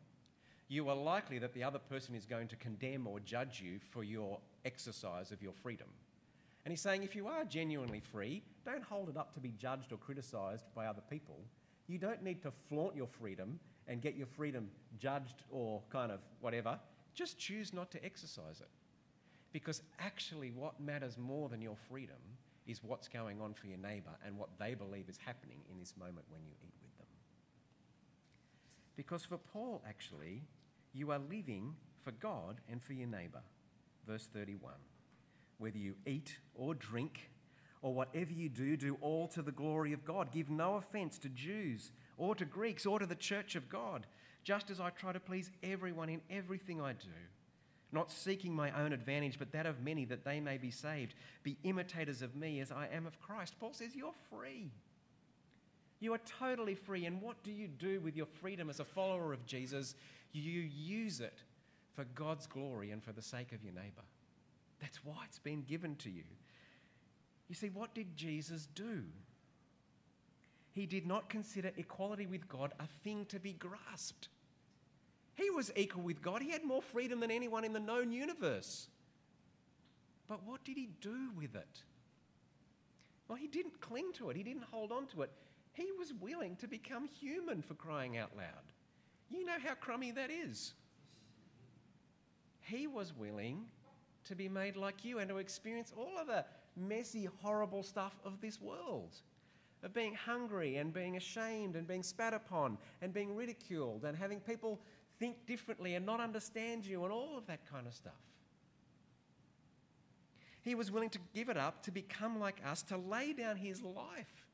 you 0.67 0.89
are 0.89 0.95
likely 0.95 1.37
that 1.37 1.53
the 1.53 1.63
other 1.63 1.79
person 1.79 2.15
is 2.15 2.25
going 2.25 2.47
to 2.47 2.55
condemn 2.55 3.05
or 3.05 3.19
judge 3.19 3.61
you 3.61 3.79
for 3.91 4.03
your 4.03 4.39
exercise 4.65 5.31
of 5.31 5.41
your 5.43 5.53
freedom. 5.53 5.87
And 6.65 6.71
he's 6.71 6.81
saying 6.81 7.03
if 7.03 7.15
you 7.15 7.27
are 7.27 7.45
genuinely 7.45 7.99
free, 7.99 8.41
don't 8.65 8.83
hold 8.83 9.07
it 9.07 9.17
up 9.17 9.33
to 9.35 9.39
be 9.39 9.51
judged 9.51 9.93
or 9.93 9.97
criticised 9.97 10.65
by 10.75 10.87
other 10.87 11.03
people. 11.09 11.39
You 11.87 11.97
don't 11.97 12.23
need 12.23 12.41
to 12.43 12.51
flaunt 12.69 12.95
your 12.95 13.07
freedom 13.07 13.59
and 13.87 14.01
get 14.01 14.15
your 14.15 14.27
freedom 14.27 14.69
judged 14.99 15.43
or 15.49 15.81
kind 15.89 16.11
of 16.11 16.19
whatever. 16.41 16.77
Just 17.13 17.37
choose 17.37 17.73
not 17.73 17.91
to 17.91 18.03
exercise 18.03 18.59
it. 18.59 18.69
Because 19.53 19.81
actually, 19.99 20.51
what 20.51 20.79
matters 20.79 21.17
more 21.17 21.49
than 21.49 21.61
your 21.61 21.77
freedom 21.89 22.17
is 22.67 22.83
what's 22.83 23.07
going 23.07 23.41
on 23.41 23.53
for 23.53 23.67
your 23.67 23.77
neighbour 23.77 24.11
and 24.25 24.37
what 24.37 24.49
they 24.59 24.75
believe 24.75 25.07
is 25.07 25.17
happening 25.25 25.59
in 25.71 25.79
this 25.79 25.93
moment 25.97 26.25
when 26.29 26.41
you 26.43 26.51
eat 26.61 26.73
with 26.83 26.97
them. 26.97 27.07
Because 28.97 29.23
for 29.23 29.37
Paul, 29.37 29.81
actually, 29.87 30.43
you 30.93 31.11
are 31.11 31.19
living 31.19 31.75
for 32.03 32.11
God 32.11 32.59
and 32.69 32.83
for 32.83 32.93
your 32.93 33.07
neighbour. 33.07 33.41
Verse 34.05 34.27
31 34.33 34.73
Whether 35.59 35.77
you 35.77 35.95
eat 36.05 36.37
or 36.53 36.75
drink, 36.75 37.29
or 37.87 37.93
whatever 37.93 38.33
you 38.33 38.49
do, 38.49 38.75
do 38.75 38.97
all 38.99 39.29
to 39.29 39.41
the 39.41 39.51
glory 39.51 39.93
of 39.93 40.03
God. 40.03 40.31
Give 40.31 40.49
no 40.49 40.75
offense 40.75 41.17
to 41.19 41.29
Jews 41.29 41.91
or 42.17 42.35
to 42.35 42.43
Greeks 42.43 42.85
or 42.85 42.99
to 42.99 43.05
the 43.05 43.15
church 43.15 43.55
of 43.55 43.69
God, 43.69 44.05
just 44.43 44.69
as 44.69 44.81
I 44.81 44.89
try 44.89 45.13
to 45.13 45.19
please 45.21 45.49
everyone 45.63 46.09
in 46.09 46.19
everything 46.29 46.81
I 46.81 46.91
do. 46.91 47.07
Not 47.93 48.11
seeking 48.11 48.53
my 48.53 48.71
own 48.77 48.91
advantage, 48.91 49.39
but 49.39 49.53
that 49.53 49.65
of 49.65 49.81
many, 49.81 50.03
that 50.05 50.25
they 50.25 50.41
may 50.41 50.57
be 50.57 50.69
saved. 50.69 51.15
Be 51.43 51.57
imitators 51.63 52.21
of 52.21 52.35
me 52.35 52.59
as 52.59 52.73
I 52.73 52.89
am 52.93 53.07
of 53.07 53.21
Christ. 53.21 53.55
Paul 53.57 53.71
says, 53.71 53.95
You're 53.95 54.11
free. 54.29 54.69
You 56.01 56.13
are 56.13 56.19
totally 56.39 56.75
free. 56.75 57.05
And 57.05 57.21
what 57.21 57.41
do 57.43 57.51
you 57.51 57.69
do 57.69 58.01
with 58.01 58.17
your 58.17 58.25
freedom 58.25 58.69
as 58.69 58.81
a 58.81 58.85
follower 58.85 59.31
of 59.31 59.45
Jesus? 59.45 59.95
You 60.33 60.59
use 60.61 61.21
it 61.21 61.41
for 61.95 62.03
God's 62.13 62.45
glory 62.45 62.91
and 62.91 63.01
for 63.01 63.13
the 63.13 63.21
sake 63.21 63.53
of 63.53 63.63
your 63.63 63.73
neighbour. 63.73 64.03
That's 64.81 65.03
why 65.05 65.15
it's 65.25 65.39
been 65.39 65.63
given 65.63 65.95
to 65.95 66.09
you. 66.09 66.23
You 67.47 67.55
see, 67.55 67.69
what 67.69 67.93
did 67.93 68.15
Jesus 68.15 68.67
do? 68.75 69.03
He 70.73 70.85
did 70.85 71.07
not 71.07 71.29
consider 71.29 71.71
equality 71.77 72.27
with 72.27 72.47
God 72.47 72.73
a 72.79 72.87
thing 73.03 73.25
to 73.29 73.39
be 73.39 73.53
grasped. 73.53 74.29
He 75.35 75.49
was 75.49 75.71
equal 75.75 76.03
with 76.03 76.21
God. 76.21 76.41
He 76.41 76.51
had 76.51 76.63
more 76.63 76.81
freedom 76.81 77.19
than 77.19 77.31
anyone 77.31 77.63
in 77.63 77.73
the 77.73 77.79
known 77.79 78.11
universe. 78.11 78.87
But 80.27 80.45
what 80.45 80.63
did 80.63 80.77
he 80.77 80.89
do 80.99 81.29
with 81.37 81.55
it? 81.55 81.83
Well, 83.27 83.37
he 83.37 83.47
didn't 83.47 83.79
cling 83.81 84.13
to 84.17 84.29
it, 84.29 84.37
he 84.37 84.43
didn't 84.43 84.65
hold 84.71 84.91
on 84.91 85.07
to 85.07 85.21
it. 85.23 85.31
He 85.73 85.87
was 85.97 86.13
willing 86.19 86.55
to 86.57 86.67
become 86.67 87.05
human 87.05 87.61
for 87.61 87.75
crying 87.75 88.17
out 88.17 88.31
loud. 88.35 88.71
You 89.29 89.45
know 89.45 89.57
how 89.63 89.75
crummy 89.75 90.11
that 90.11 90.31
is. 90.31 90.73
He 92.61 92.87
was 92.87 93.15
willing 93.15 93.65
to 94.25 94.35
be 94.35 94.49
made 94.49 94.75
like 94.75 95.05
you 95.05 95.19
and 95.19 95.29
to 95.29 95.37
experience 95.37 95.93
all 95.95 96.17
of 96.19 96.27
the 96.27 96.45
messy, 96.77 97.27
horrible 97.41 97.83
stuff 97.83 98.15
of 98.23 98.39
this 98.41 98.61
world 98.61 99.15
of 99.83 99.93
being 99.93 100.13
hungry 100.13 100.77
and 100.77 100.93
being 100.93 101.17
ashamed 101.17 101.75
and 101.75 101.87
being 101.87 102.03
spat 102.03 102.33
upon 102.33 102.77
and 103.01 103.13
being 103.13 103.35
ridiculed 103.35 104.03
and 104.05 104.17
having 104.17 104.39
people 104.39 104.79
think 105.19 105.45
differently 105.45 105.95
and 105.95 106.05
not 106.05 106.19
understand 106.19 106.85
you 106.85 107.03
and 107.03 107.11
all 107.11 107.37
of 107.37 107.45
that 107.47 107.59
kind 107.69 107.87
of 107.87 107.93
stuff. 107.93 108.13
He 110.61 110.75
was 110.75 110.91
willing 110.91 111.09
to 111.11 111.19
give 111.33 111.49
it 111.49 111.57
up 111.57 111.83
to 111.83 111.91
become 111.91 112.39
like 112.39 112.61
us, 112.65 112.81
to 112.83 112.97
lay 112.97 113.33
down 113.33 113.55
his 113.55 113.81
life 113.81 114.47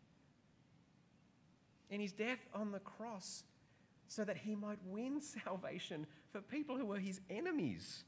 in 1.90 2.00
his 2.00 2.12
death 2.12 2.40
on 2.54 2.72
the 2.72 2.80
cross 2.80 3.44
so 4.08 4.24
that 4.24 4.38
he 4.38 4.56
might 4.56 4.80
win 4.86 5.22
salvation 5.44 6.06
for 6.32 6.42
people 6.42 6.78
who 6.78 6.86
were 6.86 7.00
his 7.00 7.20
enemies. 7.30 8.04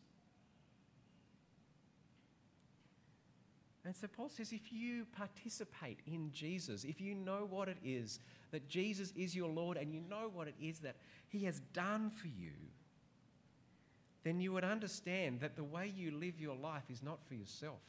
And 3.86 3.96
so 3.96 4.08
Paul 4.08 4.30
says 4.30 4.52
if 4.52 4.74
you 4.74 5.06
participate 5.16 6.00
in 6.08 6.32
Jesus, 6.32 6.84
if 6.84 7.00
you 7.00 7.14
know 7.14 7.46
what 7.48 7.70
it 7.70 7.78
is 7.84 8.20
that 8.52 8.68
Jesus 8.68 9.14
is 9.16 9.36
your 9.36 9.50
Lord 9.50 9.78
and 9.78 9.94
you 9.94 10.02
know 10.10 10.30
what 10.34 10.48
it 10.48 10.56
is 10.60 10.80
that 10.80 10.96
he 11.30 11.46
has 11.46 11.60
done 11.72 12.10
for 12.10 12.28
you, 12.28 12.52
then 14.24 14.40
you 14.40 14.52
would 14.54 14.64
understand 14.64 15.40
that 15.42 15.56
the 15.56 15.64
way 15.64 15.94
you 15.96 16.10
live 16.10 16.40
your 16.40 16.56
life 16.56 16.82
is 16.90 17.04
not 17.04 17.20
for 17.28 17.36
yourself. 17.36 17.82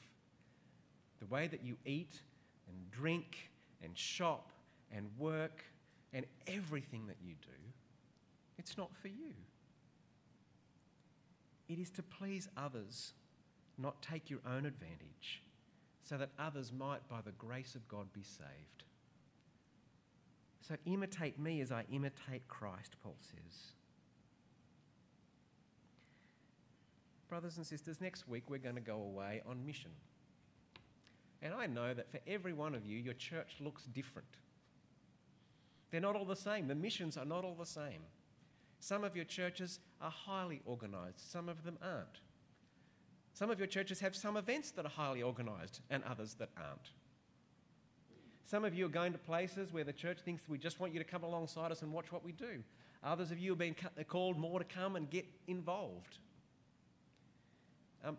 The 1.18 1.26
way 1.26 1.46
that 1.46 1.64
you 1.64 1.78
eat 1.86 2.20
and 2.68 2.90
drink 2.90 3.50
and 3.82 3.96
shop 3.96 4.52
and 4.94 5.08
work 5.18 5.64
and 6.12 6.26
everything 6.46 7.06
that 7.06 7.16
you 7.24 7.32
do, 7.40 7.72
it's 8.58 8.76
not 8.76 8.94
for 9.00 9.08
you. 9.08 9.32
It 11.70 11.78
is 11.78 11.88
to 11.92 12.02
please 12.02 12.50
others, 12.54 13.14
not 13.78 14.02
take 14.02 14.28
your 14.28 14.40
own 14.46 14.66
advantage 14.66 15.40
so 16.08 16.16
that 16.16 16.30
others 16.38 16.72
might, 16.72 17.06
by 17.08 17.20
the 17.20 17.32
grace 17.32 17.74
of 17.74 17.86
God, 17.88 18.12
be 18.12 18.22
saved. 18.22 18.84
So 20.60 20.76
imitate 20.86 21.38
me 21.38 21.60
as 21.60 21.72
I 21.72 21.84
imitate 21.90 22.46
Christ, 22.48 22.96
Paul 23.02 23.16
says. 23.20 23.72
Brothers 27.28 27.56
and 27.56 27.66
sisters, 27.66 28.00
next 28.00 28.28
week 28.28 28.44
we're 28.48 28.58
going 28.58 28.76
to 28.76 28.80
go 28.80 28.96
away 28.96 29.42
on 29.48 29.66
mission. 29.66 29.90
And 31.42 31.52
I 31.52 31.66
know 31.66 31.92
that 31.92 32.10
for 32.10 32.20
every 32.26 32.52
one 32.52 32.74
of 32.74 32.86
you, 32.86 32.98
your 32.98 33.14
church 33.14 33.56
looks 33.60 33.84
different. 33.84 34.28
They're 35.90 36.00
not 36.00 36.14
all 36.14 36.24
the 36.24 36.36
same. 36.36 36.68
The 36.68 36.74
missions 36.74 37.16
are 37.16 37.24
not 37.24 37.44
all 37.44 37.56
the 37.58 37.66
same. 37.66 38.02
Some 38.78 39.02
of 39.02 39.16
your 39.16 39.24
churches 39.24 39.80
are 40.00 40.10
highly 40.10 40.60
organised, 40.66 41.32
some 41.32 41.48
of 41.48 41.64
them 41.64 41.78
aren't. 41.82 42.20
Some 43.36 43.50
of 43.50 43.58
your 43.58 43.66
churches 43.66 44.00
have 44.00 44.16
some 44.16 44.38
events 44.38 44.70
that 44.70 44.86
are 44.86 44.88
highly 44.88 45.22
organised 45.22 45.82
and 45.90 46.02
others 46.04 46.32
that 46.38 46.48
aren't. 46.56 46.88
Some 48.46 48.64
of 48.64 48.74
you 48.74 48.86
are 48.86 48.88
going 48.88 49.12
to 49.12 49.18
places 49.18 49.74
where 49.74 49.84
the 49.84 49.92
church 49.92 50.20
thinks 50.24 50.48
we 50.48 50.56
just 50.56 50.80
want 50.80 50.94
you 50.94 50.98
to 50.98 51.04
come 51.04 51.22
alongside 51.22 51.70
us 51.70 51.82
and 51.82 51.92
watch 51.92 52.10
what 52.10 52.24
we 52.24 52.32
do. 52.32 52.62
Others 53.04 53.32
of 53.32 53.38
you 53.38 53.52
are 53.52 53.56
being 53.56 53.76
called 54.08 54.38
more 54.38 54.58
to 54.58 54.64
come 54.64 54.96
and 54.96 55.10
get 55.10 55.26
involved. 55.48 56.16
Um, 58.06 58.16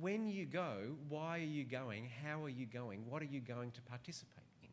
when 0.00 0.26
you 0.26 0.46
go, 0.46 0.96
why 1.10 1.40
are 1.40 1.42
you 1.42 1.64
going? 1.64 2.08
How 2.24 2.42
are 2.42 2.48
you 2.48 2.64
going? 2.64 3.04
What 3.10 3.20
are 3.20 3.26
you 3.26 3.40
going 3.40 3.72
to 3.72 3.82
participate 3.82 4.38
in? 4.62 4.70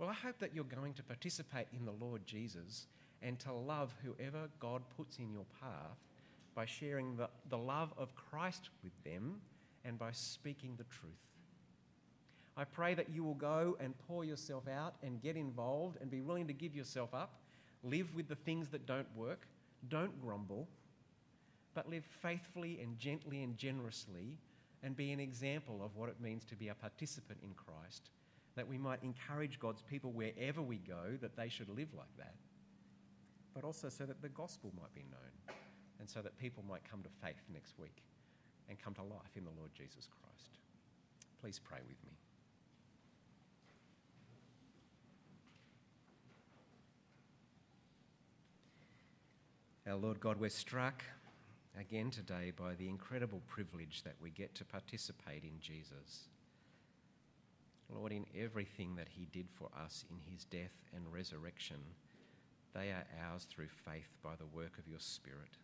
Well, 0.00 0.10
I 0.10 0.14
hope 0.14 0.40
that 0.40 0.52
you're 0.52 0.64
going 0.64 0.94
to 0.94 1.04
participate 1.04 1.68
in 1.72 1.84
the 1.84 1.92
Lord 1.92 2.26
Jesus 2.26 2.88
and 3.22 3.38
to 3.38 3.52
love 3.52 3.94
whoever 4.02 4.48
God 4.58 4.82
puts 4.96 5.18
in 5.18 5.30
your 5.30 5.46
path 5.60 6.11
by 6.54 6.66
sharing 6.66 7.16
the, 7.16 7.28
the 7.48 7.58
love 7.58 7.92
of 7.96 8.14
Christ 8.14 8.68
with 8.82 8.92
them 9.04 9.40
and 9.84 9.98
by 9.98 10.12
speaking 10.12 10.74
the 10.76 10.84
truth. 10.84 11.12
I 12.56 12.64
pray 12.64 12.94
that 12.94 13.08
you 13.08 13.24
will 13.24 13.34
go 13.34 13.76
and 13.80 13.94
pour 14.06 14.24
yourself 14.24 14.68
out 14.68 14.94
and 15.02 15.22
get 15.22 15.36
involved 15.36 15.98
and 16.00 16.10
be 16.10 16.20
willing 16.20 16.46
to 16.48 16.52
give 16.52 16.76
yourself 16.76 17.14
up, 17.14 17.40
live 17.82 18.14
with 18.14 18.28
the 18.28 18.34
things 18.34 18.68
that 18.68 18.86
don't 18.86 19.06
work, 19.16 19.46
don't 19.88 20.20
grumble, 20.20 20.68
but 21.74 21.88
live 21.88 22.04
faithfully 22.04 22.78
and 22.82 22.98
gently 22.98 23.42
and 23.42 23.56
generously 23.56 24.36
and 24.82 24.94
be 24.96 25.12
an 25.12 25.20
example 25.20 25.80
of 25.82 25.96
what 25.96 26.10
it 26.10 26.20
means 26.20 26.44
to 26.44 26.56
be 26.56 26.68
a 26.68 26.74
participant 26.74 27.38
in 27.42 27.54
Christ, 27.54 28.10
that 28.56 28.68
we 28.68 28.76
might 28.76 29.02
encourage 29.02 29.58
God's 29.58 29.82
people 29.82 30.12
wherever 30.12 30.60
we 30.60 30.76
go 30.76 31.16
that 31.22 31.36
they 31.36 31.48
should 31.48 31.70
live 31.70 31.88
like 31.96 32.14
that, 32.18 32.34
but 33.54 33.64
also 33.64 33.88
so 33.88 34.04
that 34.04 34.20
the 34.20 34.28
gospel 34.28 34.72
might 34.78 34.94
be 34.94 35.04
known 35.10 35.56
and 36.02 36.10
so 36.10 36.20
that 36.20 36.36
people 36.36 36.64
might 36.68 36.82
come 36.82 37.00
to 37.00 37.08
faith 37.24 37.40
next 37.54 37.78
week 37.78 38.02
and 38.68 38.76
come 38.76 38.92
to 38.92 39.02
life 39.02 39.36
in 39.36 39.44
the 39.44 39.52
Lord 39.56 39.70
Jesus 39.72 40.08
Christ. 40.08 40.58
Please 41.40 41.60
pray 41.60 41.78
with 41.86 41.96
me. 42.04 42.10
Our 49.88 49.94
Lord 49.94 50.18
God, 50.18 50.40
we're 50.40 50.50
struck 50.50 51.04
again 51.78 52.10
today 52.10 52.50
by 52.56 52.74
the 52.74 52.88
incredible 52.88 53.40
privilege 53.46 54.02
that 54.02 54.16
we 54.20 54.30
get 54.30 54.56
to 54.56 54.64
participate 54.64 55.44
in 55.44 55.60
Jesus. 55.60 56.26
Lord, 57.88 58.10
in 58.10 58.26
everything 58.36 58.96
that 58.96 59.08
He 59.08 59.28
did 59.30 59.46
for 59.48 59.68
us 59.80 60.04
in 60.10 60.16
His 60.32 60.46
death 60.46 60.74
and 60.96 61.12
resurrection, 61.12 61.78
they 62.74 62.90
are 62.90 63.04
ours 63.30 63.46
through 63.48 63.68
faith 63.84 64.16
by 64.20 64.34
the 64.36 64.46
work 64.46 64.78
of 64.80 64.88
your 64.88 64.98
Spirit. 64.98 65.58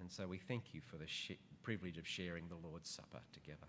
And 0.00 0.10
so 0.10 0.26
we 0.26 0.38
thank 0.38 0.72
you 0.72 0.80
for 0.80 0.96
the 0.96 1.06
sh- 1.06 1.32
privilege 1.62 1.98
of 1.98 2.06
sharing 2.06 2.48
the 2.48 2.56
Lord's 2.56 2.88
Supper 2.88 3.20
together. 3.32 3.68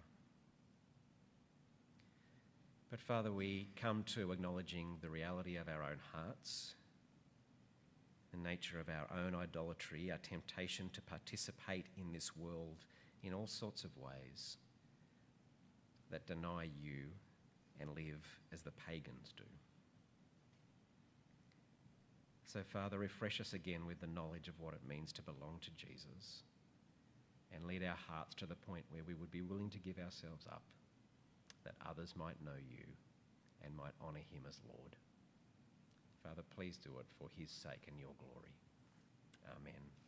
But 2.89 2.99
Father, 2.99 3.31
we 3.31 3.69
come 3.75 4.03
to 4.15 4.31
acknowledging 4.31 4.97
the 5.01 5.09
reality 5.09 5.57
of 5.57 5.67
our 5.67 5.83
own 5.83 5.99
hearts, 6.13 6.75
the 8.31 8.37
nature 8.37 8.79
of 8.79 8.89
our 8.89 9.07
own 9.17 9.35
idolatry, 9.35 10.11
our 10.11 10.17
temptation 10.17 10.89
to 10.93 11.01
participate 11.01 11.87
in 11.97 12.11
this 12.11 12.35
world 12.35 12.85
in 13.23 13.33
all 13.33 13.47
sorts 13.47 13.83
of 13.83 13.91
ways 13.97 14.57
that 16.09 16.27
deny 16.27 16.63
you 16.63 17.07
and 17.79 17.89
live 17.95 18.39
as 18.53 18.61
the 18.61 18.71
pagans 18.71 19.33
do. 19.35 19.43
So, 22.51 22.59
Father, 22.67 22.99
refresh 22.99 23.39
us 23.39 23.53
again 23.53 23.85
with 23.85 24.01
the 24.01 24.11
knowledge 24.11 24.49
of 24.49 24.59
what 24.59 24.73
it 24.73 24.83
means 24.85 25.13
to 25.13 25.21
belong 25.21 25.59
to 25.61 25.71
Jesus 25.71 26.43
and 27.55 27.63
lead 27.63 27.81
our 27.81 27.95
hearts 27.95 28.35
to 28.35 28.45
the 28.45 28.59
point 28.67 28.83
where 28.89 29.03
we 29.07 29.13
would 29.13 29.31
be 29.31 29.41
willing 29.41 29.69
to 29.69 29.79
give 29.79 29.97
ourselves 29.97 30.45
up 30.51 30.61
that 31.63 31.75
others 31.87 32.13
might 32.17 32.43
know 32.43 32.59
you 32.59 32.83
and 33.63 33.73
might 33.73 33.95
honour 34.03 34.19
him 34.33 34.43
as 34.49 34.59
Lord. 34.67 34.97
Father, 36.23 36.43
please 36.53 36.75
do 36.75 36.91
it 36.99 37.05
for 37.17 37.29
his 37.39 37.49
sake 37.49 37.87
and 37.87 37.97
your 37.97 38.15
glory. 38.19 38.51
Amen. 39.55 40.00